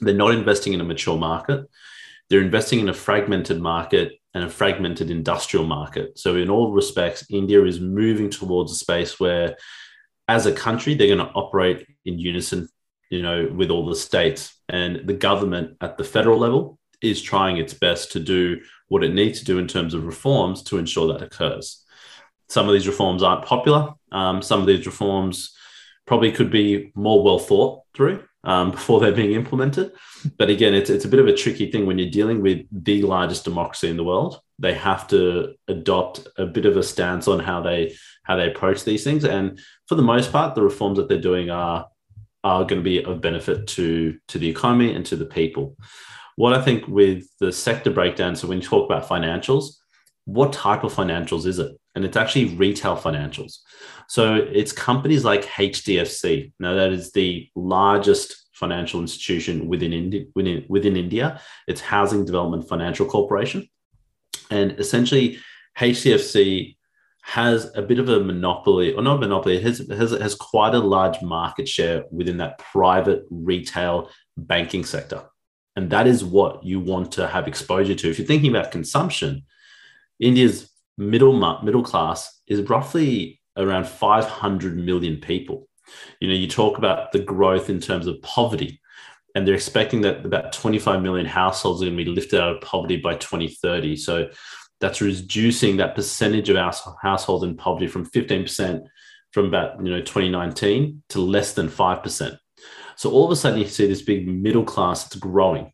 They're 0.00 0.14
not 0.14 0.34
investing 0.34 0.72
in 0.72 0.80
a 0.80 0.84
mature 0.84 1.16
market. 1.16 1.68
They're 2.28 2.42
investing 2.42 2.80
in 2.80 2.88
a 2.88 2.94
fragmented 2.94 3.60
market 3.60 4.12
and 4.34 4.44
a 4.44 4.50
fragmented 4.50 5.10
industrial 5.10 5.66
market. 5.66 6.18
So, 6.18 6.36
in 6.36 6.50
all 6.50 6.72
respects, 6.72 7.24
India 7.30 7.64
is 7.64 7.80
moving 7.80 8.30
towards 8.30 8.72
a 8.72 8.76
space 8.76 9.18
where, 9.18 9.56
as 10.28 10.46
a 10.46 10.52
country, 10.52 10.94
they're 10.94 11.14
going 11.14 11.26
to 11.26 11.32
operate 11.34 11.86
in 12.04 12.18
unison, 12.18 12.68
you 13.10 13.22
know, 13.22 13.50
with 13.54 13.70
all 13.70 13.86
the 13.86 13.96
states. 13.96 14.54
And 14.68 15.06
the 15.08 15.14
government 15.14 15.76
at 15.80 15.96
the 15.96 16.04
federal 16.04 16.38
level 16.38 16.78
is 17.00 17.22
trying 17.22 17.56
its 17.56 17.72
best 17.72 18.12
to 18.12 18.20
do 18.20 18.60
what 18.88 19.04
it 19.04 19.14
needs 19.14 19.38
to 19.38 19.44
do 19.44 19.58
in 19.58 19.66
terms 19.66 19.94
of 19.94 20.04
reforms 20.04 20.62
to 20.64 20.78
ensure 20.78 21.12
that 21.12 21.22
occurs. 21.22 21.84
Some 22.48 22.66
of 22.66 22.74
these 22.74 22.88
reforms 22.88 23.22
aren't 23.22 23.44
popular. 23.44 23.92
Um, 24.12 24.42
some 24.42 24.60
of 24.60 24.66
these 24.66 24.86
reforms 24.86 25.54
probably 26.06 26.32
could 26.32 26.50
be 26.50 26.92
more 26.94 27.22
well 27.22 27.38
thought 27.38 27.82
through 27.94 28.22
um, 28.44 28.70
before 28.72 29.00
they're 29.00 29.12
being 29.12 29.32
implemented. 29.32 29.92
But 30.36 30.50
again, 30.50 30.74
it's, 30.74 30.90
it's 30.90 31.04
a 31.04 31.08
bit 31.08 31.20
of 31.20 31.26
a 31.26 31.34
tricky 31.34 31.70
thing 31.70 31.86
when 31.86 31.98
you're 31.98 32.10
dealing 32.10 32.42
with 32.42 32.66
the 32.70 33.02
largest 33.02 33.44
democracy 33.44 33.88
in 33.88 33.96
the 33.96 34.04
world. 34.04 34.40
They 34.58 34.74
have 34.74 35.06
to 35.08 35.54
adopt 35.68 36.26
a 36.36 36.46
bit 36.46 36.66
of 36.66 36.76
a 36.76 36.82
stance 36.82 37.28
on 37.28 37.38
how 37.40 37.62
they 37.62 37.94
how 38.24 38.36
they 38.36 38.48
approach 38.50 38.84
these 38.84 39.04
things. 39.04 39.24
And 39.24 39.58
for 39.86 39.94
the 39.94 40.02
most 40.02 40.32
part, 40.32 40.54
the 40.54 40.62
reforms 40.62 40.98
that 40.98 41.08
they're 41.08 41.20
doing 41.20 41.50
are 41.50 41.86
are 42.44 42.64
going 42.64 42.80
to 42.80 42.84
be 42.84 43.02
of 43.04 43.20
benefit 43.20 43.66
to 43.68 44.18
to 44.28 44.38
the 44.38 44.48
economy 44.48 44.94
and 44.94 45.06
to 45.06 45.16
the 45.16 45.24
people. 45.24 45.76
What 46.36 46.54
I 46.54 46.62
think 46.62 46.86
with 46.86 47.24
the 47.40 47.52
sector 47.52 47.90
breakdown, 47.90 48.36
so 48.36 48.46
when 48.46 48.58
you 48.58 48.64
talk 48.64 48.88
about 48.88 49.08
financials, 49.08 49.76
what 50.24 50.52
type 50.52 50.84
of 50.84 50.94
financials 50.94 51.46
is 51.46 51.58
it? 51.58 51.72
And 51.94 52.04
it's 52.04 52.16
actually 52.16 52.54
retail 52.54 52.96
financials. 52.96 53.58
So 54.08 54.36
it's 54.36 54.72
companies 54.72 55.24
like 55.24 55.44
HDFC. 55.44 56.52
Now, 56.58 56.74
that 56.74 56.92
is 56.92 57.12
the 57.12 57.48
largest 57.54 58.48
financial 58.54 59.00
institution 59.00 59.68
within, 59.68 59.92
Indi- 59.92 60.28
within, 60.34 60.64
within 60.68 60.96
India. 60.96 61.40
It's 61.66 61.82
Housing 61.82 62.24
Development 62.24 62.66
Financial 62.66 63.06
Corporation. 63.06 63.68
And 64.50 64.72
essentially, 64.72 65.38
HDFC 65.78 66.76
has 67.20 67.70
a 67.76 67.82
bit 67.82 67.98
of 67.98 68.08
a 68.08 68.20
monopoly, 68.20 68.94
or 68.94 69.02
not 69.02 69.16
a 69.16 69.20
monopoly, 69.20 69.58
it 69.58 69.62
has, 69.62 69.86
has, 69.90 70.12
has 70.12 70.34
quite 70.34 70.74
a 70.74 70.78
large 70.78 71.20
market 71.20 71.68
share 71.68 72.04
within 72.10 72.38
that 72.38 72.58
private 72.58 73.24
retail 73.30 74.08
banking 74.38 74.84
sector. 74.84 75.22
And 75.76 75.90
that 75.90 76.06
is 76.06 76.24
what 76.24 76.64
you 76.64 76.80
want 76.80 77.12
to 77.12 77.26
have 77.26 77.46
exposure 77.46 77.94
to. 77.94 78.10
If 78.10 78.18
you're 78.18 78.26
thinking 78.26 78.50
about 78.50 78.72
consumption, 78.72 79.44
India's 80.18 80.72
middle 80.96 81.34
middle 81.62 81.82
class 81.82 82.40
is 82.48 82.62
roughly 82.62 83.37
around 83.58 83.86
500 83.86 84.76
million 84.76 85.18
people. 85.18 85.68
You 86.20 86.28
know, 86.28 86.34
you 86.34 86.48
talk 86.48 86.78
about 86.78 87.12
the 87.12 87.18
growth 87.18 87.70
in 87.70 87.80
terms 87.80 88.06
of 88.06 88.20
poverty, 88.22 88.80
and 89.34 89.46
they're 89.46 89.54
expecting 89.54 90.00
that 90.02 90.24
about 90.24 90.52
25 90.52 91.02
million 91.02 91.26
households 91.26 91.82
are 91.82 91.86
going 91.86 91.96
to 91.96 92.04
be 92.04 92.10
lifted 92.10 92.40
out 92.40 92.56
of 92.56 92.60
poverty 92.62 92.96
by 92.96 93.14
2030. 93.14 93.96
So 93.96 94.28
that's 94.80 95.00
reducing 95.00 95.76
that 95.76 95.94
percentage 95.94 96.48
of 96.48 96.56
our 96.56 96.72
households 97.02 97.44
in 97.44 97.56
poverty 97.56 97.86
from 97.86 98.06
15% 98.06 98.86
from 99.32 99.46
about 99.46 99.78
you 99.84 99.90
know 99.90 100.00
2019 100.00 101.02
to 101.10 101.20
less 101.20 101.52
than 101.52 101.68
5%. 101.68 102.38
So 102.96 103.10
all 103.10 103.24
of 103.26 103.30
a 103.30 103.36
sudden 103.36 103.60
you 103.60 103.66
see 103.66 103.86
this 103.86 104.02
big 104.02 104.26
middle 104.26 104.64
class 104.64 105.04
that's 105.04 105.16
growing. 105.16 105.72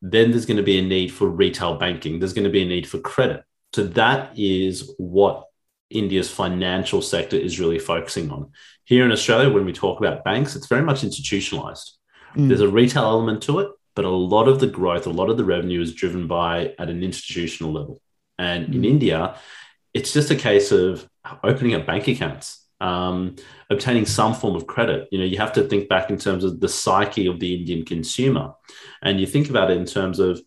Then 0.00 0.30
there's 0.30 0.46
going 0.46 0.58
to 0.58 0.62
be 0.62 0.78
a 0.78 0.82
need 0.82 1.12
for 1.12 1.28
retail 1.28 1.76
banking. 1.76 2.18
There's 2.18 2.32
going 2.32 2.44
to 2.44 2.50
be 2.50 2.62
a 2.62 2.66
need 2.68 2.88
for 2.88 2.98
credit. 2.98 3.44
So 3.74 3.84
that 3.84 4.38
is 4.38 4.94
what 4.98 5.46
India's 5.90 6.30
financial 6.30 7.02
sector 7.02 7.36
is 7.36 7.60
really 7.60 7.78
focusing 7.78 8.30
on. 8.30 8.50
Here 8.84 9.04
in 9.04 9.12
Australia, 9.12 9.50
when 9.50 9.64
we 9.64 9.72
talk 9.72 9.98
about 9.98 10.24
banks, 10.24 10.56
it's 10.56 10.66
very 10.66 10.82
much 10.82 11.04
institutionalized. 11.04 11.96
Mm. 12.36 12.48
There's 12.48 12.60
a 12.60 12.68
retail 12.68 13.04
element 13.04 13.42
to 13.44 13.60
it, 13.60 13.70
but 13.94 14.04
a 14.04 14.10
lot 14.10 14.48
of 14.48 14.60
the 14.60 14.66
growth, 14.66 15.06
a 15.06 15.10
lot 15.10 15.30
of 15.30 15.36
the 15.36 15.44
revenue 15.44 15.80
is 15.80 15.94
driven 15.94 16.26
by 16.26 16.74
at 16.78 16.90
an 16.90 17.02
institutional 17.02 17.72
level. 17.72 18.00
And 18.38 18.68
mm. 18.68 18.74
in 18.74 18.84
India, 18.84 19.36
it's 19.92 20.12
just 20.12 20.30
a 20.30 20.36
case 20.36 20.72
of 20.72 21.08
opening 21.42 21.74
up 21.74 21.86
bank 21.86 22.08
accounts, 22.08 22.66
um, 22.80 23.36
obtaining 23.70 24.06
some 24.06 24.34
form 24.34 24.56
of 24.56 24.66
credit. 24.66 25.08
You 25.10 25.18
know, 25.18 25.24
you 25.24 25.38
have 25.38 25.52
to 25.54 25.62
think 25.62 25.88
back 25.88 26.10
in 26.10 26.18
terms 26.18 26.44
of 26.44 26.60
the 26.60 26.68
psyche 26.68 27.26
of 27.26 27.40
the 27.40 27.54
Indian 27.54 27.84
consumer, 27.84 28.52
and 29.02 29.20
you 29.20 29.26
think 29.26 29.48
about 29.48 29.70
it 29.70 29.76
in 29.76 29.86
terms 29.86 30.18
of 30.18 30.40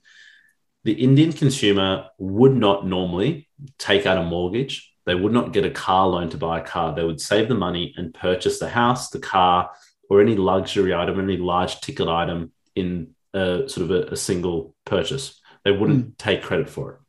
the 0.83 0.93
Indian 0.93 1.33
consumer 1.33 2.07
would 2.17 2.55
not 2.55 2.85
normally 2.85 3.49
take 3.77 4.05
out 4.05 4.17
a 4.17 4.23
mortgage. 4.23 4.93
They 5.07 5.15
would 5.15 5.31
not 5.31 5.53
get 5.53 5.65
a 5.65 5.71
car 5.71 6.05
loan 6.05 6.29
to 6.31 6.37
buy 6.37 6.59
a 6.59 6.63
car. 6.63 6.93
They 6.93 7.03
would 7.03 7.21
save 7.21 7.47
the 7.47 7.55
money 7.55 7.93
and 7.95 8.13
purchase 8.13 8.59
the 8.59 8.67
house, 8.67 9.09
the 9.09 9.19
car, 9.19 9.71
or 10.09 10.21
any 10.21 10.35
luxury 10.35 10.93
item, 10.93 11.19
any 11.19 11.37
large 11.37 11.79
ticket 11.79 12.09
item 12.09 12.51
in 12.75 13.15
a 13.33 13.63
sort 13.67 13.89
of 13.89 13.91
a, 13.91 14.11
a 14.11 14.17
single 14.17 14.75
purchase. 14.85 15.39
They 15.63 15.71
wouldn't 15.71 16.05
mm. 16.05 16.17
take 16.17 16.43
credit 16.43 16.69
for 16.69 16.91
it. 16.91 16.99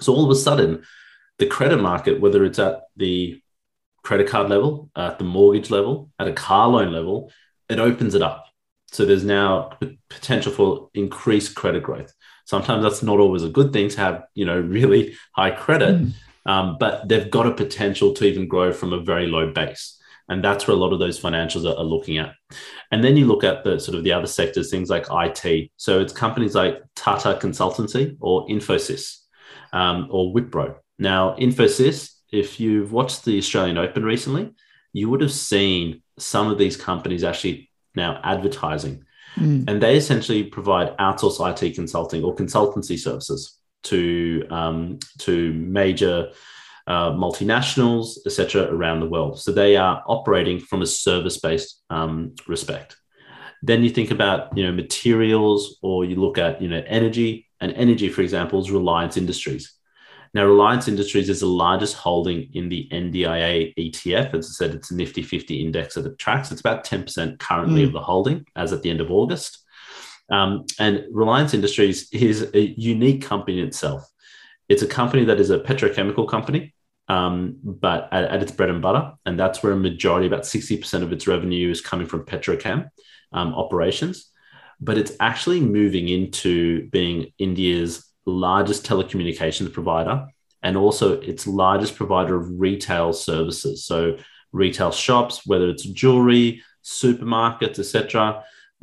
So 0.00 0.14
all 0.14 0.24
of 0.24 0.30
a 0.30 0.36
sudden, 0.36 0.84
the 1.38 1.46
credit 1.46 1.78
market, 1.78 2.20
whether 2.20 2.44
it's 2.44 2.60
at 2.60 2.84
the 2.96 3.42
credit 4.04 4.28
card 4.28 4.48
level, 4.48 4.90
at 4.94 5.18
the 5.18 5.24
mortgage 5.24 5.70
level, 5.70 6.12
at 6.20 6.28
a 6.28 6.32
car 6.32 6.68
loan 6.68 6.92
level, 6.92 7.32
it 7.68 7.80
opens 7.80 8.14
it 8.14 8.22
up. 8.22 8.46
So 8.92 9.04
there's 9.04 9.24
now 9.24 9.76
potential 10.08 10.52
for 10.52 10.88
increased 10.94 11.56
credit 11.56 11.82
growth. 11.82 12.14
Sometimes 12.44 12.84
that's 12.84 13.02
not 13.02 13.18
always 13.18 13.42
a 13.42 13.48
good 13.48 13.72
thing 13.72 13.88
to 13.88 13.96
have, 13.96 14.24
you 14.34 14.44
know, 14.44 14.60
really 14.78 15.16
high 15.32 15.50
credit, 15.50 16.00
mm. 16.00 16.12
Um, 16.46 16.76
but 16.78 17.08
they've 17.08 17.30
got 17.30 17.46
a 17.46 17.52
potential 17.52 18.12
to 18.14 18.24
even 18.24 18.48
grow 18.48 18.72
from 18.72 18.92
a 18.92 19.00
very 19.00 19.26
low 19.26 19.52
base. 19.52 19.98
And 20.28 20.42
that's 20.42 20.66
where 20.66 20.76
a 20.76 20.80
lot 20.80 20.94
of 20.94 20.98
those 20.98 21.20
financials 21.20 21.70
are, 21.70 21.78
are 21.78 21.84
looking 21.84 22.16
at. 22.16 22.32
And 22.90 23.04
then 23.04 23.16
you 23.16 23.26
look 23.26 23.44
at 23.44 23.62
the 23.62 23.78
sort 23.78 23.96
of 23.96 24.04
the 24.04 24.12
other 24.12 24.26
sectors, 24.26 24.70
things 24.70 24.88
like 24.88 25.06
IT. 25.10 25.70
So 25.76 26.00
it's 26.00 26.14
companies 26.14 26.54
like 26.54 26.82
Tata 26.96 27.38
Consultancy 27.40 28.16
or 28.20 28.46
Infosys 28.46 29.18
um, 29.74 30.08
or 30.10 30.34
Wipro. 30.34 30.76
Now, 30.98 31.36
Infosys, 31.36 32.12
if 32.32 32.58
you've 32.58 32.92
watched 32.92 33.24
the 33.24 33.36
Australian 33.36 33.76
Open 33.76 34.02
recently, 34.02 34.52
you 34.94 35.10
would 35.10 35.20
have 35.20 35.32
seen 35.32 36.02
some 36.18 36.50
of 36.50 36.56
these 36.56 36.76
companies 36.76 37.22
actually 37.22 37.70
now 37.94 38.18
advertising 38.24 39.04
Mm. 39.36 39.68
And 39.68 39.82
they 39.82 39.96
essentially 39.96 40.44
provide 40.44 40.96
outsourced 40.98 41.62
IT 41.62 41.74
consulting 41.74 42.22
or 42.22 42.34
consultancy 42.34 42.98
services 42.98 43.58
to, 43.84 44.46
um, 44.50 44.98
to 45.18 45.52
major 45.52 46.30
uh, 46.86 47.10
multinationals, 47.12 48.18
etc., 48.26 48.64
around 48.64 49.00
the 49.00 49.08
world. 49.08 49.40
So 49.40 49.52
they 49.52 49.76
are 49.76 50.02
operating 50.06 50.58
from 50.58 50.82
a 50.82 50.86
service-based 50.86 51.82
um, 51.90 52.34
respect. 52.46 52.96
Then 53.62 53.82
you 53.82 53.88
think 53.88 54.10
about 54.10 54.56
you 54.56 54.64
know 54.64 54.72
materials, 54.72 55.78
or 55.80 56.04
you 56.04 56.16
look 56.16 56.36
at 56.36 56.60
you 56.60 56.68
know 56.68 56.82
energy. 56.86 57.48
And 57.60 57.72
energy, 57.72 58.10
for 58.10 58.20
example, 58.20 58.60
is 58.60 58.70
Reliance 58.70 59.16
Industries. 59.16 59.72
Now, 60.34 60.44
Reliance 60.44 60.88
Industries 60.88 61.28
is 61.30 61.40
the 61.40 61.46
largest 61.46 61.94
holding 61.94 62.50
in 62.52 62.68
the 62.68 62.88
NDIA 62.92 63.72
ETF. 63.78 64.34
As 64.34 64.46
I 64.46 64.52
said, 64.52 64.74
it's 64.74 64.90
a 64.90 64.96
Nifty 64.96 65.22
50 65.22 65.64
index 65.64 65.94
that 65.94 66.04
it 66.04 66.18
tracks. 66.18 66.50
It's 66.50 66.60
about 66.60 66.84
10% 66.84 67.38
currently 67.38 67.82
mm. 67.82 67.86
of 67.86 67.92
the 67.92 68.00
holding 68.00 68.44
as 68.56 68.72
at 68.72 68.82
the 68.82 68.90
end 68.90 69.00
of 69.00 69.12
August. 69.12 69.63
Um, 70.30 70.64
and 70.78 71.04
Reliance 71.10 71.54
Industries 71.54 72.08
is 72.12 72.50
a 72.54 72.60
unique 72.60 73.22
company 73.22 73.60
itself. 73.60 74.08
It's 74.68 74.82
a 74.82 74.86
company 74.86 75.24
that 75.26 75.40
is 75.40 75.50
a 75.50 75.58
petrochemical 75.58 76.28
company, 76.28 76.74
um, 77.08 77.58
but 77.62 78.08
at, 78.12 78.24
at, 78.24 78.42
its 78.42 78.52
bread 78.52 78.70
and 78.70 78.80
butter. 78.80 79.12
And 79.26 79.38
that's 79.38 79.62
where 79.62 79.72
a 79.72 79.76
majority, 79.76 80.26
about 80.26 80.42
60% 80.42 81.02
of 81.02 81.12
its 81.12 81.26
revenue 81.26 81.70
is 81.70 81.80
coming 81.80 82.06
from 82.06 82.24
petrochem 82.24 82.88
um, 83.32 83.54
operations. 83.54 84.30
But 84.80 84.96
it's 84.96 85.12
actually 85.20 85.60
moving 85.60 86.08
into 86.08 86.88
being 86.88 87.32
India's 87.38 88.10
largest 88.26 88.86
telecommunications 88.86 89.72
provider 89.72 90.26
and 90.62 90.76
also 90.78 91.20
its 91.20 91.46
largest 91.46 91.94
provider 91.94 92.36
of 92.36 92.48
retail 92.58 93.12
services. 93.12 93.84
So 93.84 94.16
retail 94.52 94.90
shops, 94.90 95.46
whether 95.46 95.68
it's 95.68 95.84
jewelry, 95.84 96.62
supermarkets, 96.82 97.78
etc. 97.78 98.42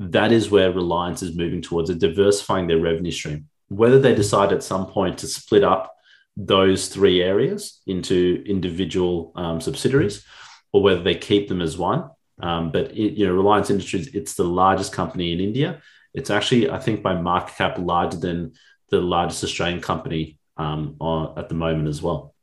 That 0.09 0.31
is 0.31 0.49
where 0.49 0.71
Reliance 0.71 1.21
is 1.21 1.35
moving 1.35 1.61
towards, 1.61 1.91
a 1.91 1.95
diversifying 1.95 2.65
their 2.65 2.79
revenue 2.79 3.11
stream. 3.11 3.47
Whether 3.69 3.99
they 3.99 4.15
decide 4.15 4.51
at 4.51 4.63
some 4.63 4.87
point 4.87 5.19
to 5.19 5.27
split 5.27 5.63
up 5.63 5.95
those 6.35 6.87
three 6.87 7.21
areas 7.21 7.81
into 7.85 8.43
individual 8.47 9.31
um, 9.35 9.61
subsidiaries, 9.61 10.25
or 10.73 10.81
whether 10.81 11.03
they 11.03 11.15
keep 11.15 11.47
them 11.47 11.61
as 11.61 11.77
one. 11.77 12.09
Um, 12.41 12.71
but 12.71 12.91
it, 12.91 13.13
you 13.13 13.27
know, 13.27 13.33
Reliance 13.33 13.69
Industries, 13.69 14.07
it's 14.15 14.33
the 14.33 14.43
largest 14.43 14.91
company 14.91 15.33
in 15.33 15.39
India. 15.39 15.81
It's 16.15 16.31
actually, 16.31 16.69
I 16.69 16.79
think, 16.79 17.03
by 17.03 17.13
market 17.13 17.55
cap 17.55 17.77
larger 17.77 18.17
than 18.17 18.53
the 18.89 19.01
largest 19.01 19.43
Australian 19.43 19.81
company 19.81 20.39
um, 20.57 20.95
on, 20.99 21.37
at 21.37 21.47
the 21.47 21.55
moment 21.55 21.87
as 21.87 22.01
well. 22.01 22.33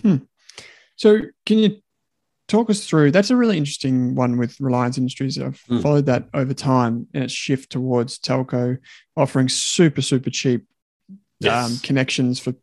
Hmm. 0.00 0.16
So, 0.96 1.20
can 1.44 1.58
you 1.58 1.82
talk 2.48 2.68
us 2.68 2.86
through 2.86 3.10
that's 3.10 3.30
a 3.30 3.36
really 3.36 3.56
interesting 3.56 4.14
one 4.14 4.36
with 4.36 4.60
Reliance 4.60 4.98
Industries. 4.98 5.38
I've 5.38 5.62
Mm. 5.68 5.82
followed 5.82 6.06
that 6.06 6.28
over 6.34 6.52
time 6.54 7.06
and 7.14 7.24
its 7.24 7.32
shift 7.32 7.70
towards 7.72 8.18
telco, 8.18 8.78
offering 9.16 9.48
super, 9.48 10.02
super 10.02 10.30
cheap 10.30 10.66
Yes. 11.40 11.70
um, 11.70 11.78
connections 11.82 12.38
for 12.38 12.54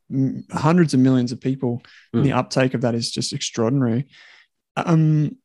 hundreds 0.51 0.93
of 0.93 1.00
millions 1.00 1.31
of 1.31 1.41
people. 1.41 1.83
And 2.13 2.21
Mm. 2.21 2.25
the 2.25 2.33
uptake 2.33 2.73
of 2.73 2.81
that 2.81 2.95
is 2.95 3.11
just 3.11 3.33
extraordinary. 3.33 4.07
Um, 4.77 5.38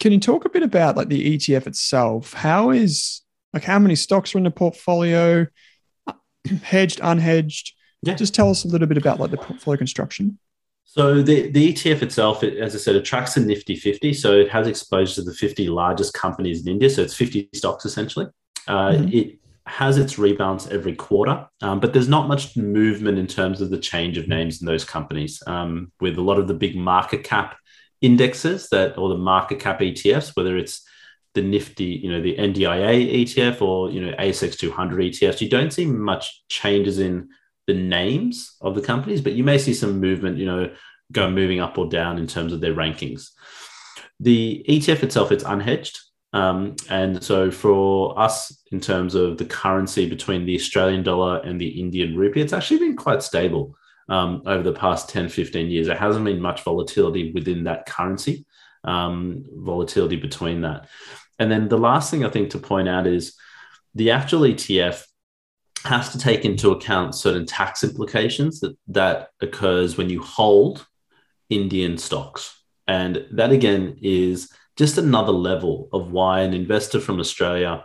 can 0.00 0.12
you 0.12 0.20
talk 0.20 0.44
a 0.44 0.48
bit 0.50 0.62
about 0.62 0.96
like 0.96 1.08
the 1.08 1.34
ETF 1.34 1.66
itself? 1.66 2.32
How 2.34 2.70
is 2.70 3.22
like 3.52 3.64
how 3.64 3.78
many 3.78 3.94
stocks 3.94 4.34
are 4.34 4.38
in 4.38 4.44
the 4.44 4.50
portfolio? 4.50 5.46
Hedged, 6.62 7.00
unhedged? 7.00 7.70
Yeah. 8.02 8.14
Just 8.14 8.34
tell 8.34 8.50
us 8.50 8.64
a 8.64 8.68
little 8.68 8.86
bit 8.86 8.98
about 8.98 9.18
like 9.18 9.30
the 9.30 9.38
portfolio 9.38 9.78
construction. 9.78 10.38
So 10.84 11.22
the, 11.22 11.50
the 11.50 11.72
ETF 11.72 12.02
itself, 12.02 12.44
it, 12.44 12.58
as 12.58 12.74
I 12.74 12.78
said, 12.78 12.94
it 12.94 13.04
tracks 13.04 13.34
the 13.34 13.40
Nifty 13.40 13.74
50. 13.74 14.12
So 14.12 14.32
it 14.32 14.48
has 14.50 14.68
exposure 14.68 15.16
to 15.16 15.22
the 15.22 15.34
50 15.34 15.68
largest 15.68 16.14
companies 16.14 16.64
in 16.64 16.72
India. 16.72 16.88
So 16.88 17.02
it's 17.02 17.14
50 17.14 17.48
stocks 17.54 17.84
essentially. 17.84 18.26
Uh, 18.68 18.92
Mhm. 18.92 19.12
It 19.12 19.38
has 19.66 19.96
its 19.98 20.18
rebounds 20.18 20.68
every 20.68 20.94
quarter, 20.94 21.46
um, 21.62 21.80
but 21.80 21.92
there's 21.92 22.08
not 22.08 22.28
much 22.28 22.54
movement 22.56 23.18
in 23.18 23.26
terms 23.26 23.60
of 23.60 23.70
the 23.70 23.78
change 23.78 24.18
of 24.18 24.28
names 24.28 24.60
in 24.60 24.66
those 24.66 24.84
companies. 24.84 25.42
Um, 25.46 25.90
with 26.00 26.18
a 26.18 26.22
lot 26.22 26.38
of 26.38 26.48
the 26.48 26.54
big 26.54 26.76
market 26.76 27.24
cap 27.24 27.56
indexes 28.02 28.68
that, 28.68 28.98
or 28.98 29.08
the 29.08 29.16
market 29.16 29.60
cap 29.60 29.80
ETFs, 29.80 30.36
whether 30.36 30.56
it's 30.58 30.86
the 31.32 31.42
Nifty, 31.42 31.84
you 32.02 32.10
know, 32.10 32.20
the 32.20 32.36
NDIA 32.36 33.24
ETF 33.24 33.62
or 33.62 33.90
you 33.90 34.00
know 34.04 34.12
ASX 34.18 34.56
200 34.56 35.00
ETFs, 35.00 35.40
you 35.40 35.48
don't 35.48 35.72
see 35.72 35.86
much 35.86 36.44
changes 36.48 36.98
in 36.98 37.30
the 37.66 37.74
names 37.74 38.56
of 38.60 38.74
the 38.74 38.82
companies, 38.82 39.20
but 39.20 39.32
you 39.32 39.44
may 39.44 39.58
see 39.58 39.74
some 39.74 40.00
movement, 40.00 40.38
you 40.38 40.46
know, 40.46 40.72
go 41.12 41.30
moving 41.30 41.60
up 41.60 41.78
or 41.78 41.88
down 41.88 42.18
in 42.18 42.26
terms 42.26 42.52
of 42.52 42.60
their 42.60 42.74
rankings. 42.74 43.30
The 44.20 44.64
ETF 44.68 45.02
itself, 45.02 45.32
it's 45.32 45.44
unhedged. 45.44 45.98
Um, 46.32 46.74
and 46.90 47.22
so 47.22 47.50
for 47.50 48.18
us, 48.18 48.62
in 48.72 48.80
terms 48.80 49.14
of 49.14 49.38
the 49.38 49.44
currency 49.44 50.08
between 50.08 50.44
the 50.44 50.56
Australian 50.56 51.02
dollar 51.02 51.38
and 51.38 51.60
the 51.60 51.80
Indian 51.80 52.16
rupee, 52.16 52.40
it's 52.40 52.52
actually 52.52 52.78
been 52.78 52.96
quite 52.96 53.22
stable 53.22 53.76
um, 54.08 54.42
over 54.44 54.62
the 54.62 54.72
past 54.72 55.08
10, 55.08 55.28
15 55.28 55.70
years. 55.70 55.86
There 55.86 55.96
hasn't 55.96 56.24
been 56.24 56.40
much 56.40 56.62
volatility 56.62 57.32
within 57.32 57.64
that 57.64 57.86
currency, 57.86 58.44
um, 58.82 59.44
volatility 59.54 60.16
between 60.16 60.62
that. 60.62 60.88
And 61.38 61.50
then 61.50 61.68
the 61.68 61.78
last 61.78 62.10
thing 62.10 62.24
I 62.24 62.30
think 62.30 62.50
to 62.50 62.58
point 62.58 62.88
out 62.88 63.06
is 63.06 63.36
the 63.94 64.10
actual 64.10 64.40
ETF 64.40 65.04
has 65.84 66.10
to 66.10 66.18
take 66.18 66.44
into 66.44 66.70
account 66.70 67.14
certain 67.14 67.46
tax 67.46 67.84
implications 67.84 68.60
that, 68.60 68.76
that 68.88 69.30
occurs 69.40 69.96
when 69.96 70.08
you 70.08 70.22
hold 70.22 70.86
Indian 71.50 71.98
stocks. 71.98 72.62
And 72.86 73.26
that 73.32 73.52
again 73.52 73.98
is 74.02 74.50
just 74.76 74.98
another 74.98 75.32
level 75.32 75.88
of 75.92 76.10
why 76.10 76.40
an 76.40 76.54
investor 76.54 77.00
from 77.00 77.20
Australia 77.20 77.84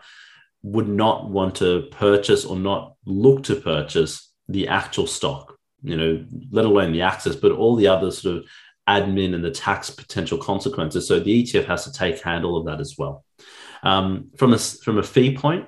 would 0.63 0.87
not 0.87 1.29
want 1.29 1.55
to 1.55 1.87
purchase 1.91 2.45
or 2.45 2.55
not 2.55 2.95
look 3.05 3.43
to 3.43 3.55
purchase 3.55 4.33
the 4.47 4.67
actual 4.67 5.07
stock, 5.07 5.57
you 5.83 5.95
know, 5.95 6.25
let 6.51 6.65
alone 6.65 6.91
the 6.91 7.01
access, 7.01 7.35
but 7.35 7.51
all 7.51 7.75
the 7.75 7.87
other 7.87 8.11
sort 8.11 8.37
of 8.37 8.45
admin 8.87 9.35
and 9.35 9.43
the 9.43 9.51
tax 9.51 9.89
potential 9.89 10.37
consequences. 10.37 11.07
So 11.07 11.19
the 11.19 11.43
ETF 11.43 11.65
has 11.65 11.83
to 11.85 11.93
take 11.93 12.21
handle 12.21 12.57
of 12.57 12.65
that 12.65 12.81
as 12.81 12.95
well. 12.97 13.23
Um, 13.83 14.31
from 14.37 14.53
a 14.53 14.57
from 14.57 14.97
a 14.97 15.03
fee 15.03 15.37
point, 15.37 15.67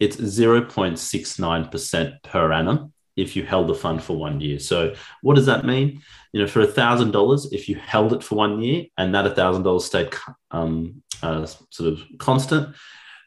it's 0.00 0.16
0.69% 0.16 2.22
per 2.22 2.52
annum 2.52 2.92
if 3.16 3.36
you 3.36 3.44
held 3.44 3.68
the 3.68 3.74
fund 3.74 4.02
for 4.02 4.16
one 4.16 4.40
year. 4.40 4.58
So 4.58 4.94
what 5.22 5.36
does 5.36 5.46
that 5.46 5.66
mean? 5.66 6.02
You 6.32 6.40
know, 6.40 6.46
for 6.46 6.64
thousand 6.66 7.10
dollars, 7.10 7.52
if 7.52 7.68
you 7.68 7.76
held 7.76 8.12
it 8.12 8.22
for 8.22 8.36
one 8.36 8.62
year 8.62 8.86
and 8.96 9.14
that 9.14 9.36
thousand 9.36 9.62
dollars 9.62 9.84
stayed 9.84 10.14
um, 10.50 11.02
uh, 11.22 11.44
sort 11.44 11.92
of 11.92 12.02
constant, 12.18 12.74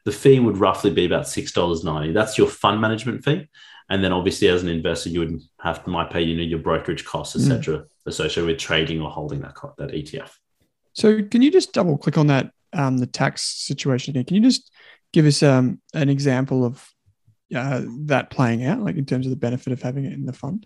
the 0.06 0.12
fee 0.12 0.40
would 0.40 0.58
roughly 0.58 0.90
be 0.90 1.06
about 1.06 1.28
six 1.28 1.52
dollars 1.52 1.84
ninety. 1.84 2.12
That's 2.12 2.38
your 2.38 2.48
fund 2.48 2.82
management 2.82 3.24
fee, 3.24 3.48
and 3.90 4.04
then 4.04 4.12
obviously 4.12 4.48
as 4.48 4.64
an 4.64 4.70
investor, 4.70 5.10
you 5.10 5.20
would 5.20 5.42
have 5.62 5.84
to 5.84 5.90
might 5.90 6.10
pay 6.10 6.22
you 6.22 6.36
know 6.36 6.44
your 6.44 6.60
brokerage 6.60 7.06
costs, 7.06 7.36
etc., 7.36 7.86
associated 8.06 8.48
with 8.48 8.58
trading 8.58 9.02
or 9.02 9.12
holding 9.12 9.42
that 9.42 9.56
that 9.78 9.92
ETF. 9.92 10.32
So 10.94 11.22
can 11.24 11.42
you 11.42 11.52
just 11.52 11.74
double 11.74 11.98
click 11.98 12.18
on 12.18 12.28
that 12.28 12.52
um, 12.74 12.98
the 12.98 13.08
tax 13.08 13.44
situation 13.44 14.16
here? 14.16 14.24
Can 14.24 14.36
you 14.36 14.42
just 14.42 14.72
give 15.14 15.26
us 15.26 15.42
um, 15.42 15.80
an 15.94 16.10
example 16.10 16.66
of 16.66 16.86
uh, 17.56 17.84
that 18.06 18.30
playing 18.30 18.66
out, 18.66 18.82
like 18.82 18.98
in 18.98 19.06
terms 19.06 19.26
of 19.26 19.30
the 19.30 19.38
benefit 19.38 19.72
of 19.72 19.82
having 19.82 20.06
it 20.06 20.14
in 20.14 20.26
the 20.26 20.34
fund? 20.34 20.66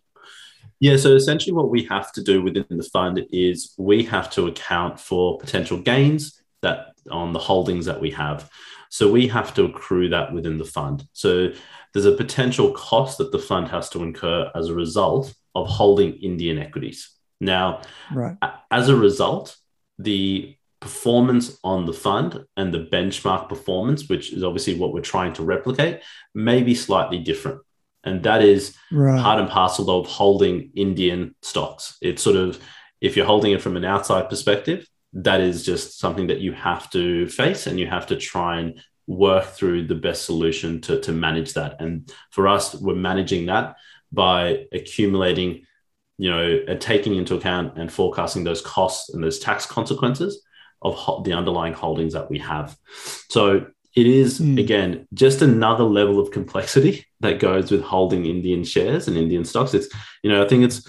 Yeah, 0.79 0.97
so 0.97 1.15
essentially 1.15 1.53
what 1.53 1.69
we 1.69 1.83
have 1.83 2.11
to 2.13 2.23
do 2.23 2.41
within 2.41 2.65
the 2.69 2.83
fund 2.83 3.25
is 3.31 3.73
we 3.77 4.03
have 4.03 4.29
to 4.31 4.47
account 4.47 4.99
for 4.99 5.37
potential 5.37 5.77
gains 5.77 6.41
that 6.61 6.93
on 7.11 7.33
the 7.33 7.39
holdings 7.39 7.85
that 7.85 7.99
we 7.99 8.11
have. 8.11 8.49
So 8.89 9.11
we 9.11 9.27
have 9.27 9.53
to 9.55 9.65
accrue 9.65 10.09
that 10.09 10.33
within 10.33 10.57
the 10.57 10.65
fund. 10.65 11.05
So 11.13 11.51
there's 11.93 12.05
a 12.05 12.11
potential 12.11 12.71
cost 12.71 13.17
that 13.17 13.31
the 13.31 13.39
fund 13.39 13.67
has 13.69 13.89
to 13.89 14.03
incur 14.03 14.51
as 14.55 14.69
a 14.69 14.73
result 14.75 15.33
of 15.55 15.67
holding 15.67 16.13
Indian 16.13 16.57
equities. 16.57 17.09
Now, 17.41 17.81
Right. 18.13 18.37
as 18.71 18.87
a 18.87 18.95
result, 18.95 19.57
the 19.97 20.55
performance 20.79 21.57
on 21.63 21.85
the 21.85 21.93
fund 21.93 22.45
and 22.55 22.73
the 22.73 22.87
benchmark 22.91 23.49
performance, 23.49 24.07
which 24.09 24.33
is 24.33 24.43
obviously 24.43 24.75
what 24.75 24.93
we're 24.93 25.01
trying 25.01 25.33
to 25.33 25.43
replicate, 25.43 26.01
may 26.35 26.61
be 26.61 26.75
slightly 26.75 27.19
different. 27.19 27.61
And 28.03 28.23
that 28.23 28.43
is 28.43 28.75
Right. 28.91 29.19
part 29.19 29.39
and 29.39 29.49
parcel 29.49 29.89
of 29.89 30.07
holding 30.07 30.71
Indian 30.75 31.35
stocks. 31.41 31.97
It's 32.01 32.21
sort 32.21 32.35
of, 32.35 32.59
if 33.01 33.17
you're 33.17 33.25
holding 33.25 33.51
it 33.51 33.61
from 33.61 33.75
an 33.75 33.85
outside 33.85 34.29
perspective, 34.29 34.87
that 35.13 35.41
is 35.41 35.65
just 35.65 35.99
something 35.99 36.27
that 36.27 36.39
you 36.39 36.51
have 36.53 36.89
to 36.91 37.27
face 37.27 37.67
and 37.67 37.79
you 37.79 37.87
have 37.87 38.07
to 38.07 38.15
try 38.15 38.59
and 38.59 38.81
work 39.07 39.45
through 39.45 39.87
the 39.87 39.95
best 39.95 40.25
solution 40.25 40.81
to, 40.81 40.99
to 41.01 41.11
manage 41.11 41.53
that. 41.53 41.81
And 41.81 42.11
for 42.31 42.47
us, 42.47 42.75
we're 42.75 42.95
managing 42.95 43.47
that 43.47 43.75
by 44.11 44.65
accumulating, 44.71 45.65
you 46.17 46.29
know, 46.29 46.75
taking 46.79 47.15
into 47.15 47.35
account 47.35 47.77
and 47.77 47.91
forecasting 47.91 48.43
those 48.43 48.61
costs 48.61 49.13
and 49.13 49.23
those 49.23 49.39
tax 49.39 49.65
consequences 49.65 50.43
of 50.81 51.23
the 51.23 51.33
underlying 51.33 51.73
holdings 51.73 52.13
that 52.13 52.29
we 52.29 52.39
have. 52.39 52.75
So 53.29 53.67
it 53.95 54.05
is, 54.07 54.37
Hmm. 54.37 54.57
again, 54.57 55.07
just 55.13 55.41
another 55.41 55.83
level 55.83 56.19
of 56.19 56.31
complexity 56.31 57.05
that 57.21 57.39
goes 57.39 57.71
with 57.71 57.81
holding 57.81 58.25
Indian 58.25 58.63
shares 58.63 59.07
and 59.07 59.17
Indian 59.17 59.43
stocks. 59.43 59.73
It's, 59.73 59.87
you 60.23 60.29
know, 60.31 60.43
I 60.43 60.47
think 60.47 60.63
it's 60.63 60.87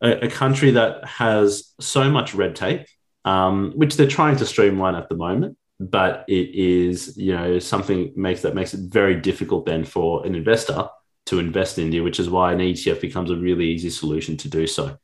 a, 0.00 0.26
a 0.26 0.30
country 0.30 0.70
that 0.72 1.04
has 1.04 1.74
so 1.80 2.10
much 2.10 2.34
red 2.34 2.56
tape, 2.56 2.86
um, 3.24 3.72
which 3.76 3.96
they're 3.96 4.06
trying 4.06 4.36
to 4.36 4.46
streamline 4.46 4.94
at 4.94 5.08
the 5.08 5.16
moment. 5.16 5.58
But 5.80 6.24
it 6.26 6.54
is, 6.54 7.16
you 7.16 7.36
know, 7.36 7.58
something 7.58 8.12
makes 8.16 8.42
that 8.42 8.54
makes 8.54 8.74
it 8.74 8.80
very 8.90 9.14
difficult 9.20 9.64
then 9.66 9.84
for 9.84 10.26
an 10.26 10.34
investor 10.34 10.88
to 11.26 11.38
invest 11.38 11.78
in 11.78 11.84
India, 11.84 12.02
which 12.02 12.18
is 12.18 12.30
why 12.30 12.52
an 12.52 12.60
ETF 12.60 13.00
becomes 13.00 13.30
a 13.30 13.36
really 13.36 13.66
easy 13.66 13.90
solution 13.90 14.36
to 14.38 14.48
do 14.48 14.66
so. 14.66 14.96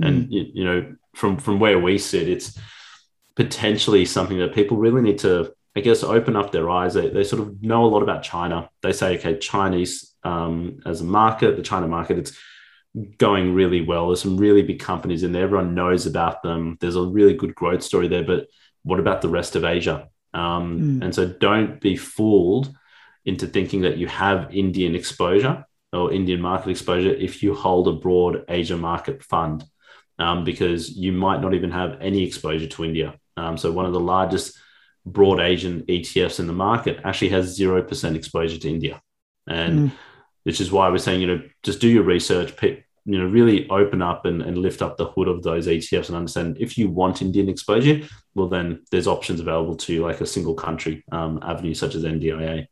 And 0.00 0.30
you, 0.30 0.46
you 0.52 0.64
know, 0.64 0.94
from 1.14 1.38
from 1.38 1.58
where 1.58 1.78
we 1.78 1.98
sit, 1.98 2.28
it's 2.28 2.58
potentially 3.34 4.04
something 4.04 4.38
that 4.38 4.54
people 4.54 4.76
really 4.76 5.02
need 5.02 5.18
to, 5.18 5.52
I 5.76 5.80
guess, 5.80 6.02
open 6.02 6.36
up 6.36 6.52
their 6.52 6.68
eyes. 6.68 6.94
They, 6.94 7.08
they 7.08 7.24
sort 7.24 7.42
of 7.42 7.62
know 7.62 7.84
a 7.84 7.88
lot 7.88 8.02
about 8.02 8.22
China. 8.22 8.68
They 8.82 8.92
say, 8.92 9.18
okay, 9.18 9.38
Chinese 9.38 10.14
um, 10.22 10.80
as 10.86 11.00
a 11.00 11.04
market, 11.04 11.56
the 11.56 11.62
China 11.62 11.88
market, 11.88 12.18
it's 12.18 12.38
going 13.18 13.54
really 13.54 13.80
well. 13.80 14.08
There's 14.08 14.22
some 14.22 14.36
really 14.36 14.62
big 14.62 14.80
companies 14.80 15.22
in 15.22 15.32
there. 15.32 15.44
Everyone 15.44 15.74
knows 15.74 16.06
about 16.06 16.42
them. 16.42 16.76
There's 16.80 16.96
a 16.96 17.02
really 17.02 17.34
good 17.34 17.54
growth 17.54 17.82
story 17.82 18.08
there. 18.08 18.24
But 18.24 18.48
what 18.82 19.00
about 19.00 19.22
the 19.22 19.28
rest 19.28 19.56
of 19.56 19.64
Asia? 19.64 20.08
Um, 20.34 20.80
Mm. 20.80 21.04
And 21.04 21.14
so 21.14 21.26
don't 21.26 21.80
be 21.80 21.96
fooled 21.96 22.74
into 23.24 23.46
thinking 23.46 23.82
that 23.82 23.98
you 23.98 24.08
have 24.08 24.54
Indian 24.54 24.94
exposure 24.94 25.64
or 25.92 26.12
Indian 26.12 26.40
market 26.40 26.70
exposure 26.70 27.10
if 27.10 27.42
you 27.42 27.54
hold 27.54 27.88
a 27.88 27.92
broad 27.92 28.44
Asia 28.48 28.76
market 28.76 29.22
fund, 29.22 29.64
um, 30.18 30.44
because 30.44 30.90
you 30.90 31.12
might 31.12 31.40
not 31.40 31.54
even 31.54 31.70
have 31.70 31.98
any 32.00 32.24
exposure 32.24 32.66
to 32.66 32.84
India. 32.84 33.14
Um, 33.36 33.56
so 33.56 33.72
one 33.72 33.86
of 33.86 33.92
the 33.92 34.00
largest 34.00 34.58
broad 35.04 35.40
Asian 35.40 35.82
ETFs 35.82 36.38
in 36.38 36.46
the 36.46 36.52
market 36.52 37.00
actually 37.04 37.30
has 37.30 37.58
0% 37.58 38.14
exposure 38.14 38.58
to 38.58 38.68
India. 38.68 39.00
And 39.46 39.78
Mm. 39.78 39.92
which 40.44 40.60
is 40.60 40.72
why 40.72 40.88
we're 40.88 40.98
saying, 40.98 41.20
you 41.20 41.26
know, 41.26 41.42
just 41.62 41.80
do 41.80 41.88
your 41.88 42.02
research, 42.02 42.56
pick, 42.56 42.84
you 43.04 43.18
know, 43.18 43.26
really 43.26 43.68
open 43.70 44.02
up 44.02 44.24
and, 44.24 44.42
and 44.42 44.58
lift 44.58 44.82
up 44.82 44.96
the 44.96 45.06
hood 45.06 45.28
of 45.28 45.42
those 45.42 45.66
ETFs 45.66 46.08
and 46.08 46.16
understand 46.16 46.56
if 46.60 46.76
you 46.76 46.88
want 46.88 47.22
Indian 47.22 47.48
exposure, 47.48 48.00
well, 48.34 48.48
then 48.48 48.82
there's 48.90 49.06
options 49.06 49.40
available 49.40 49.76
to 49.76 49.92
you, 49.92 50.02
like 50.02 50.20
a 50.20 50.26
single 50.26 50.54
country 50.54 51.04
um, 51.12 51.38
avenue 51.42 51.74
such 51.74 51.94
as 51.94 52.04
NDIA. 52.04 52.66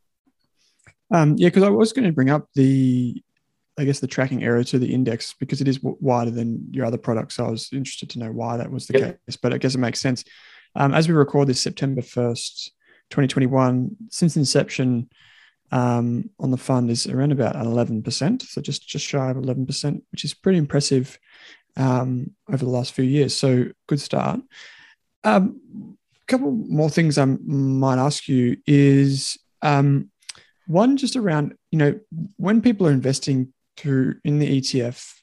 Um, 1.13 1.35
yeah, 1.37 1.47
because 1.49 1.63
I 1.63 1.69
was 1.69 1.91
going 1.93 2.05
to 2.05 2.13
bring 2.13 2.29
up 2.29 2.47
the, 2.55 3.21
I 3.77 3.83
guess 3.85 3.99
the 3.99 4.07
tracking 4.07 4.43
error 4.43 4.63
to 4.65 4.79
the 4.79 4.93
index 4.93 5.33
because 5.39 5.59
it 5.61 5.67
is 5.67 5.79
wider 5.81 6.31
than 6.31 6.67
your 6.71 6.85
other 6.85 6.97
products. 6.97 7.35
So 7.35 7.45
I 7.45 7.49
was 7.49 7.69
interested 7.73 8.09
to 8.11 8.19
know 8.19 8.31
why 8.31 8.57
that 8.57 8.71
was 8.71 8.87
the 8.87 8.97
Yep. 8.99 9.19
case, 9.27 9.35
but 9.37 9.53
I 9.53 9.57
guess 9.57 9.75
it 9.75 9.79
makes 9.79 9.99
sense. 9.99 10.23
Um, 10.75 10.93
as 10.93 11.07
we 11.07 11.13
record 11.13 11.47
this 11.47 11.61
September 11.61 12.01
first, 12.01 12.71
2021, 13.09 13.95
since 14.09 14.37
inception 14.37 15.09
um, 15.71 16.29
on 16.39 16.51
the 16.51 16.57
fund 16.57 16.89
is 16.89 17.07
around 17.07 17.31
about 17.31 17.55
11%, 17.55 18.41
so 18.41 18.61
just 18.61 18.87
just 18.87 19.05
shy 19.05 19.29
of 19.29 19.37
11%, 19.37 20.01
which 20.11 20.25
is 20.25 20.33
pretty 20.33 20.57
impressive 20.57 21.17
um, 21.77 22.31
over 22.49 22.63
the 22.63 22.71
last 22.71 22.93
few 22.93 23.05
years. 23.05 23.35
So 23.35 23.65
good 23.87 24.01
start. 24.01 24.41
Um, 25.23 25.97
couple 26.31 26.51
more 26.51 26.89
things 26.89 27.17
I 27.17 27.25
might 27.25 27.97
ask 27.97 28.29
you 28.29 28.55
is 28.65 29.37
um, 29.61 30.09
one 30.67 30.95
just 30.95 31.17
around 31.17 31.55
you 31.71 31.77
know 31.77 31.99
when 32.37 32.61
people 32.61 32.87
are 32.87 32.91
investing 32.91 33.53
through 33.77 34.15
in 34.23 34.39
the 34.39 34.61
ETF, 34.61 35.13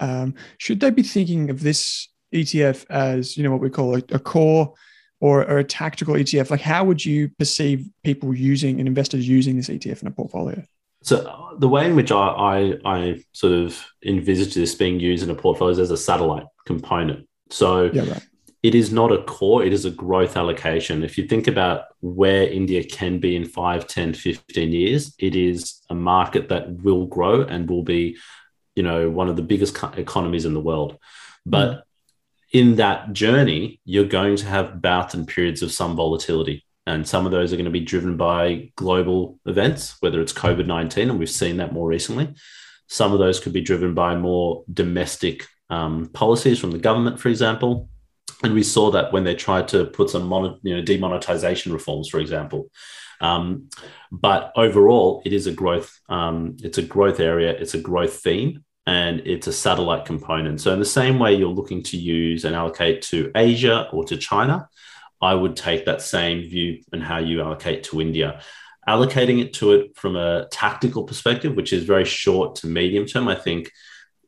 um, 0.00 0.34
should 0.58 0.80
they 0.80 0.90
be 0.90 1.02
thinking 1.02 1.50
of 1.50 1.62
this 1.62 2.08
ETF 2.34 2.84
as 2.90 3.36
you 3.36 3.42
know 3.42 3.50
what 3.50 3.60
we 3.60 3.70
call 3.70 3.96
a, 3.96 4.02
a 4.10 4.18
core 4.18 4.74
or, 5.20 5.44
or, 5.44 5.58
a 5.58 5.64
tactical 5.64 6.14
ETF? 6.14 6.50
Like, 6.50 6.60
how 6.60 6.84
would 6.84 7.04
you 7.04 7.28
perceive 7.38 7.88
people 8.04 8.34
using 8.34 8.78
and 8.78 8.88
investors 8.88 9.28
using 9.28 9.56
this 9.56 9.68
ETF 9.68 10.02
in 10.02 10.08
a 10.08 10.10
portfolio? 10.10 10.62
So 11.02 11.56
the 11.58 11.68
way 11.68 11.86
in 11.86 11.96
which 11.96 12.10
I, 12.10 12.16
I, 12.16 12.74
I 12.84 13.24
sort 13.32 13.52
of 13.52 13.84
envisage 14.04 14.54
this 14.54 14.74
being 14.74 14.98
used 15.00 15.22
in 15.22 15.30
a 15.30 15.34
portfolio 15.34 15.72
is 15.72 15.78
as 15.78 15.90
a 15.90 15.96
satellite 15.96 16.46
component. 16.66 17.28
So 17.50 17.90
yeah, 17.92 18.10
right. 18.10 18.26
it 18.62 18.74
is 18.74 18.92
not 18.92 19.12
a 19.12 19.22
core, 19.22 19.64
it 19.64 19.72
is 19.72 19.84
a 19.84 19.90
growth 19.90 20.36
allocation. 20.36 21.04
If 21.04 21.16
you 21.16 21.26
think 21.26 21.46
about 21.46 21.84
where 22.00 22.42
India 22.42 22.84
can 22.84 23.20
be 23.20 23.36
in 23.36 23.44
5, 23.44 23.86
10, 23.86 24.14
15 24.14 24.72
years, 24.72 25.14
it 25.18 25.36
is 25.36 25.80
a 25.88 25.94
market 25.94 26.48
that 26.48 26.70
will 26.82 27.06
grow 27.06 27.42
and 27.42 27.70
will 27.70 27.84
be, 27.84 28.16
you 28.74 28.82
know, 28.82 29.08
one 29.08 29.28
of 29.28 29.36
the 29.36 29.42
biggest 29.42 29.76
economies 29.96 30.44
in 30.44 30.54
the 30.54 30.60
world. 30.60 30.98
But 31.46 31.68
mm. 31.68 31.82
In 32.52 32.76
that 32.76 33.12
journey, 33.12 33.80
you're 33.84 34.04
going 34.04 34.36
to 34.36 34.46
have 34.46 34.80
bouts 34.80 35.14
and 35.14 35.28
periods 35.28 35.62
of 35.62 35.72
some 35.72 35.96
volatility. 35.96 36.64
And 36.86 37.06
some 37.06 37.26
of 37.26 37.32
those 37.32 37.52
are 37.52 37.56
going 37.56 37.66
to 37.66 37.70
be 37.70 37.80
driven 37.80 38.16
by 38.16 38.70
global 38.76 39.38
events, 39.44 39.96
whether 40.00 40.22
it's 40.22 40.32
COVID 40.32 40.66
19, 40.66 41.10
and 41.10 41.18
we've 41.18 41.28
seen 41.28 41.58
that 41.58 41.72
more 41.72 41.86
recently. 41.86 42.34
Some 42.86 43.12
of 43.12 43.18
those 43.18 43.40
could 43.40 43.52
be 43.52 43.60
driven 43.60 43.92
by 43.92 44.16
more 44.16 44.64
domestic 44.72 45.46
um, 45.68 46.08
policies 46.14 46.58
from 46.58 46.70
the 46.70 46.78
government, 46.78 47.20
for 47.20 47.28
example. 47.28 47.90
And 48.42 48.54
we 48.54 48.62
saw 48.62 48.90
that 48.92 49.12
when 49.12 49.24
they 49.24 49.34
tried 49.34 49.68
to 49.68 49.84
put 49.84 50.08
some 50.08 50.26
mon- 50.26 50.58
you 50.62 50.76
know, 50.76 50.82
demonetization 50.82 51.72
reforms, 51.72 52.08
for 52.08 52.20
example. 52.20 52.70
Um, 53.20 53.68
but 54.10 54.52
overall, 54.56 55.22
it 55.26 55.32
is 55.32 55.46
a 55.46 55.52
growth. 55.52 56.00
Um, 56.08 56.56
it's 56.62 56.78
a 56.78 56.82
growth 56.82 57.20
area. 57.20 57.50
It's 57.50 57.74
a 57.74 57.80
growth 57.80 58.14
theme, 58.20 58.64
and 58.88 59.20
it's 59.26 59.46
a 59.46 59.52
satellite 59.52 60.06
component. 60.06 60.62
So 60.62 60.72
in 60.72 60.78
the 60.78 60.84
same 60.86 61.18
way, 61.18 61.34
you're 61.34 61.50
looking 61.50 61.82
to 61.82 61.98
use 61.98 62.46
and 62.46 62.56
allocate 62.56 63.02
to 63.02 63.30
Asia 63.36 63.86
or 63.92 64.02
to 64.04 64.16
China, 64.16 64.66
I 65.20 65.34
would 65.34 65.56
take 65.56 65.84
that 65.84 66.00
same 66.00 66.48
view 66.48 66.82
and 66.90 67.02
how 67.02 67.18
you 67.18 67.42
allocate 67.42 67.84
to 67.84 68.00
India. 68.00 68.40
Allocating 68.88 69.42
it 69.42 69.52
to 69.54 69.72
it 69.72 69.94
from 69.94 70.16
a 70.16 70.48
tactical 70.50 71.04
perspective, 71.04 71.54
which 71.54 71.74
is 71.74 71.84
very 71.84 72.06
short 72.06 72.56
to 72.56 72.66
medium 72.66 73.04
term, 73.04 73.28
I 73.28 73.34
think 73.34 73.70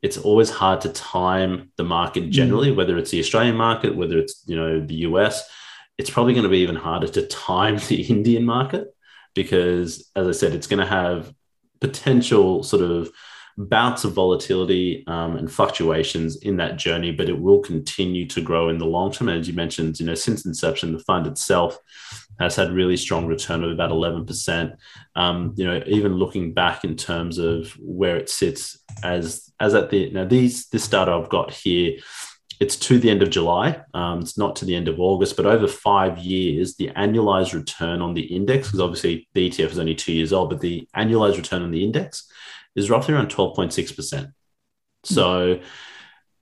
it's 0.03 0.19
always 0.19 0.51
hard 0.51 0.81
to 0.81 0.89
time 0.89 1.71
the 1.77 1.83
market 1.83 2.25
mm. 2.25 2.29
generally, 2.29 2.71
whether 2.71 2.99
it's 2.99 3.09
the 3.09 3.19
Australian 3.19 3.55
market, 3.55 3.95
whether 3.95 4.19
it's 4.19 4.43
you 4.45 4.55
know 4.55 4.79
the 4.79 5.07
US. 5.07 5.43
It's 5.97 6.11
probably 6.11 6.33
going 6.33 6.43
to 6.43 6.49
be 6.49 6.59
even 6.59 6.75
harder 6.75 7.07
to 7.07 7.25
time 7.25 7.77
the 7.87 8.01
Indian 8.15 8.45
market 8.45 8.93
because, 9.33 10.07
as 10.15 10.27
I 10.27 10.33
said, 10.33 10.53
it's 10.53 10.67
going 10.67 10.85
to 10.85 10.85
have 10.85 11.33
potential 11.79 12.61
sort 12.61 12.83
of 12.83 13.11
bouts 13.57 14.03
of 14.03 14.13
volatility 14.13 15.03
um, 15.07 15.35
and 15.35 15.51
fluctuations 15.51 16.37
in 16.37 16.57
that 16.57 16.77
journey, 16.77 17.11
but 17.11 17.29
it 17.29 17.39
will 17.39 17.59
continue 17.59 18.25
to 18.27 18.41
grow 18.41 18.69
in 18.69 18.77
the 18.77 18.85
long 18.85 19.11
term. 19.11 19.29
And 19.29 19.39
as 19.39 19.47
you 19.47 19.53
mentioned, 19.53 19.99
you 19.99 20.05
know, 20.05 20.15
since 20.15 20.45
inception, 20.45 20.93
the 20.93 20.99
fund 20.99 21.27
itself 21.27 21.77
has 22.39 22.55
had 22.55 22.71
really 22.71 22.97
strong 22.97 23.27
return 23.27 23.63
of 23.63 23.71
about 23.71 23.91
11%. 23.91 24.75
Um, 25.15 25.53
you 25.57 25.65
know, 25.65 25.81
even 25.85 26.15
looking 26.15 26.53
back 26.53 26.83
in 26.83 26.95
terms 26.95 27.37
of 27.37 27.71
where 27.79 28.17
it 28.17 28.29
sits 28.29 28.79
as 29.03 29.51
as 29.59 29.73
at 29.75 29.89
the 29.89 30.09
now 30.11 30.25
these 30.25 30.67
this 30.69 30.87
data 30.87 31.11
I've 31.11 31.29
got 31.29 31.51
here. 31.51 31.97
It's 32.59 32.75
to 32.75 32.99
the 32.99 33.09
end 33.09 33.23
of 33.23 33.31
July. 33.31 33.81
Um, 33.95 34.19
it's 34.19 34.37
not 34.37 34.55
to 34.57 34.65
the 34.65 34.75
end 34.75 34.87
of 34.87 34.99
August, 34.99 35.35
but 35.35 35.47
over 35.47 35.67
five 35.67 36.19
years, 36.19 36.75
the 36.75 36.89
annualized 36.89 37.55
return 37.55 38.03
on 38.03 38.13
the 38.13 38.21
index, 38.21 38.67
because 38.67 38.79
obviously 38.79 39.27
the 39.33 39.49
ETF 39.49 39.71
is 39.71 39.79
only 39.79 39.95
two 39.95 40.13
years 40.13 40.31
old, 40.31 40.51
but 40.51 40.61
the 40.61 40.87
annualized 40.95 41.37
return 41.37 41.63
on 41.63 41.71
the 41.71 41.83
index 41.83 42.31
is 42.75 42.89
roughly 42.89 43.13
around 43.13 43.29
12.6%. 43.29 44.31
So, 45.03 45.59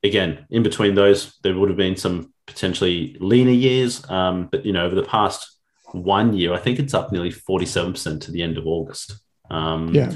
again, 0.02 0.46
in 0.50 0.62
between 0.62 0.94
those, 0.94 1.38
there 1.42 1.56
would 1.56 1.70
have 1.70 1.78
been 1.78 1.96
some 1.96 2.32
potentially 2.46 3.16
leaner 3.20 3.50
years. 3.50 4.08
Um, 4.10 4.48
but, 4.50 4.66
you 4.66 4.72
know, 4.72 4.84
over 4.84 4.94
the 4.94 5.02
past 5.02 5.58
one 5.92 6.34
year, 6.34 6.52
I 6.52 6.58
think 6.58 6.78
it's 6.78 6.94
up 6.94 7.12
nearly 7.12 7.30
47% 7.30 8.20
to 8.22 8.30
the 8.30 8.42
end 8.42 8.58
of 8.58 8.66
August. 8.66 9.14
Um, 9.50 9.94
yeah. 9.94 10.12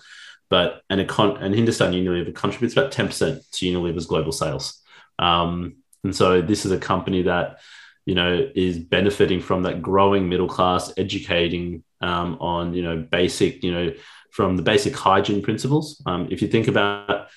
but 0.50 0.83
and, 0.90 1.00
and 1.00 1.54
Hindustan 1.54 1.92
Unilever 1.92 2.35
contributes 2.35 2.76
about 2.76 2.92
10% 2.92 3.50
to 3.50 3.66
Unilever's 3.66 4.07
global 4.07 4.33
sales. 4.33 4.80
Um, 5.18 5.76
and 6.05 6.14
so 6.14 6.40
this 6.40 6.64
is 6.64 6.73
a 6.73 6.79
company 6.79 7.23
that, 7.23 7.61
you 8.05 8.14
know, 8.14 8.49
is 8.55 8.79
benefiting 8.79 9.40
from 9.40 9.62
that 9.62 9.83
growing 9.83 10.29
middle 10.29 10.49
class, 10.49 10.93
educating 10.97 11.83
um, 12.01 12.37
on, 12.40 12.75
you 12.75 12.83
know, 12.83 12.99
basic, 12.99 13.64
you 13.64 13.73
know, 13.73 13.93
from 14.31 14.57
the 14.57 14.62
basic 14.62 14.95
hygiene 14.95 15.43
principles. 15.43 16.03
Um, 16.07 16.29
if 16.31 16.43
you 16.43 16.49
think 16.49 16.69
about, 16.69 17.29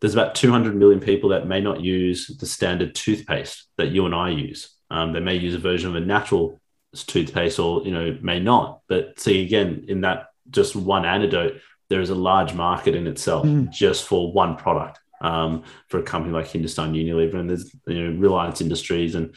there's 0.00 0.14
about 0.14 0.34
200 0.34 0.74
million 0.74 1.00
people 1.00 1.30
that 1.30 1.46
may 1.46 1.60
not 1.60 1.80
use 1.80 2.26
the 2.26 2.46
standard 2.46 2.94
toothpaste 2.94 3.68
that 3.78 3.88
you 3.88 4.04
and 4.04 4.14
I 4.14 4.30
use. 4.30 4.74
Um, 4.90 5.12
they 5.12 5.20
may 5.20 5.36
use 5.36 5.54
a 5.54 5.58
version 5.58 5.90
of 5.90 5.96
a 5.96 6.04
natural 6.04 6.60
toothpaste 6.94 7.58
or, 7.58 7.82
you 7.82 7.92
know, 7.92 8.18
may 8.20 8.40
not. 8.40 8.80
But 8.88 9.20
see, 9.20 9.44
again, 9.44 9.84
in 9.88 10.00
that 10.00 10.26
just 10.50 10.74
one 10.74 11.04
antidote, 11.04 11.60
there 11.88 12.00
is 12.00 12.10
a 12.10 12.14
large 12.14 12.52
market 12.52 12.96
in 12.96 13.06
itself 13.06 13.46
mm. 13.46 13.70
just 13.70 14.04
for 14.04 14.32
one 14.32 14.56
product 14.56 14.98
um, 15.20 15.64
for 15.88 15.98
a 15.98 16.02
company 16.02 16.34
like 16.34 16.48
Hindustan 16.48 16.94
Unilever, 16.94 17.36
and 17.36 17.50
there's 17.50 17.74
you 17.86 18.10
know 18.10 18.20
Reliance 18.20 18.60
Industries, 18.60 19.14
and 19.14 19.34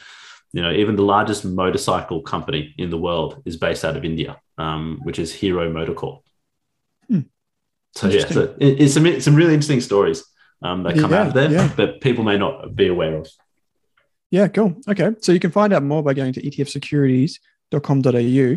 you 0.52 0.62
know 0.62 0.72
even 0.72 0.96
the 0.96 1.02
largest 1.02 1.44
motorcycle 1.44 2.22
company 2.22 2.74
in 2.78 2.90
the 2.90 2.98
world 2.98 3.42
is 3.44 3.56
based 3.56 3.84
out 3.84 3.96
of 3.96 4.04
India, 4.04 4.40
um, 4.58 5.00
which 5.02 5.18
is 5.18 5.32
Hero 5.32 5.72
MotoCorp. 5.72 6.20
Hmm. 7.08 7.20
So 7.94 8.08
yeah, 8.08 8.26
so 8.26 8.54
it, 8.58 8.80
it's 8.80 8.94
some 8.94 9.20
some 9.20 9.34
really 9.34 9.54
interesting 9.54 9.80
stories 9.80 10.24
um, 10.62 10.82
that 10.84 10.96
come 10.96 11.12
yeah, 11.12 11.20
out 11.20 11.26
of 11.28 11.34
there, 11.34 11.50
yeah. 11.50 11.68
that 11.76 12.00
people 12.00 12.24
may 12.24 12.38
not 12.38 12.74
be 12.74 12.88
aware 12.88 13.16
of. 13.16 13.28
Yeah, 14.30 14.48
cool. 14.48 14.76
Okay, 14.88 15.10
so 15.20 15.32
you 15.32 15.40
can 15.40 15.50
find 15.50 15.72
out 15.72 15.82
more 15.82 16.02
by 16.02 16.14
going 16.14 16.32
to 16.34 16.42
etfsecurities.com.au. 16.42 18.56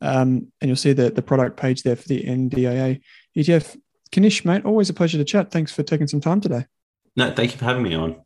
Um, 0.00 0.52
and 0.60 0.68
you'll 0.68 0.76
see 0.76 0.92
the, 0.92 1.10
the 1.10 1.22
product 1.22 1.56
page 1.56 1.82
there 1.82 1.96
for 1.96 2.06
the 2.06 2.22
NDIA 2.22 3.00
ETF. 3.36 3.76
Kanish, 4.10 4.44
mate, 4.44 4.64
always 4.64 4.88
a 4.90 4.94
pleasure 4.94 5.18
to 5.18 5.24
chat. 5.24 5.50
Thanks 5.50 5.72
for 5.72 5.82
taking 5.82 6.06
some 6.06 6.20
time 6.20 6.40
today. 6.40 6.66
No, 7.16 7.32
thank 7.32 7.52
you 7.52 7.58
for 7.58 7.64
having 7.64 7.82
me 7.82 7.94
on. 7.94 8.22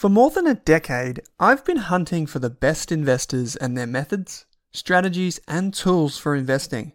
For 0.00 0.08
more 0.08 0.30
than 0.30 0.46
a 0.46 0.54
decade, 0.54 1.20
I've 1.38 1.62
been 1.62 1.76
hunting 1.76 2.24
for 2.26 2.38
the 2.38 2.48
best 2.48 2.90
investors 2.90 3.54
and 3.54 3.76
their 3.76 3.86
methods, 3.86 4.46
strategies, 4.72 5.38
and 5.46 5.74
tools 5.74 6.16
for 6.16 6.34
investing. 6.34 6.94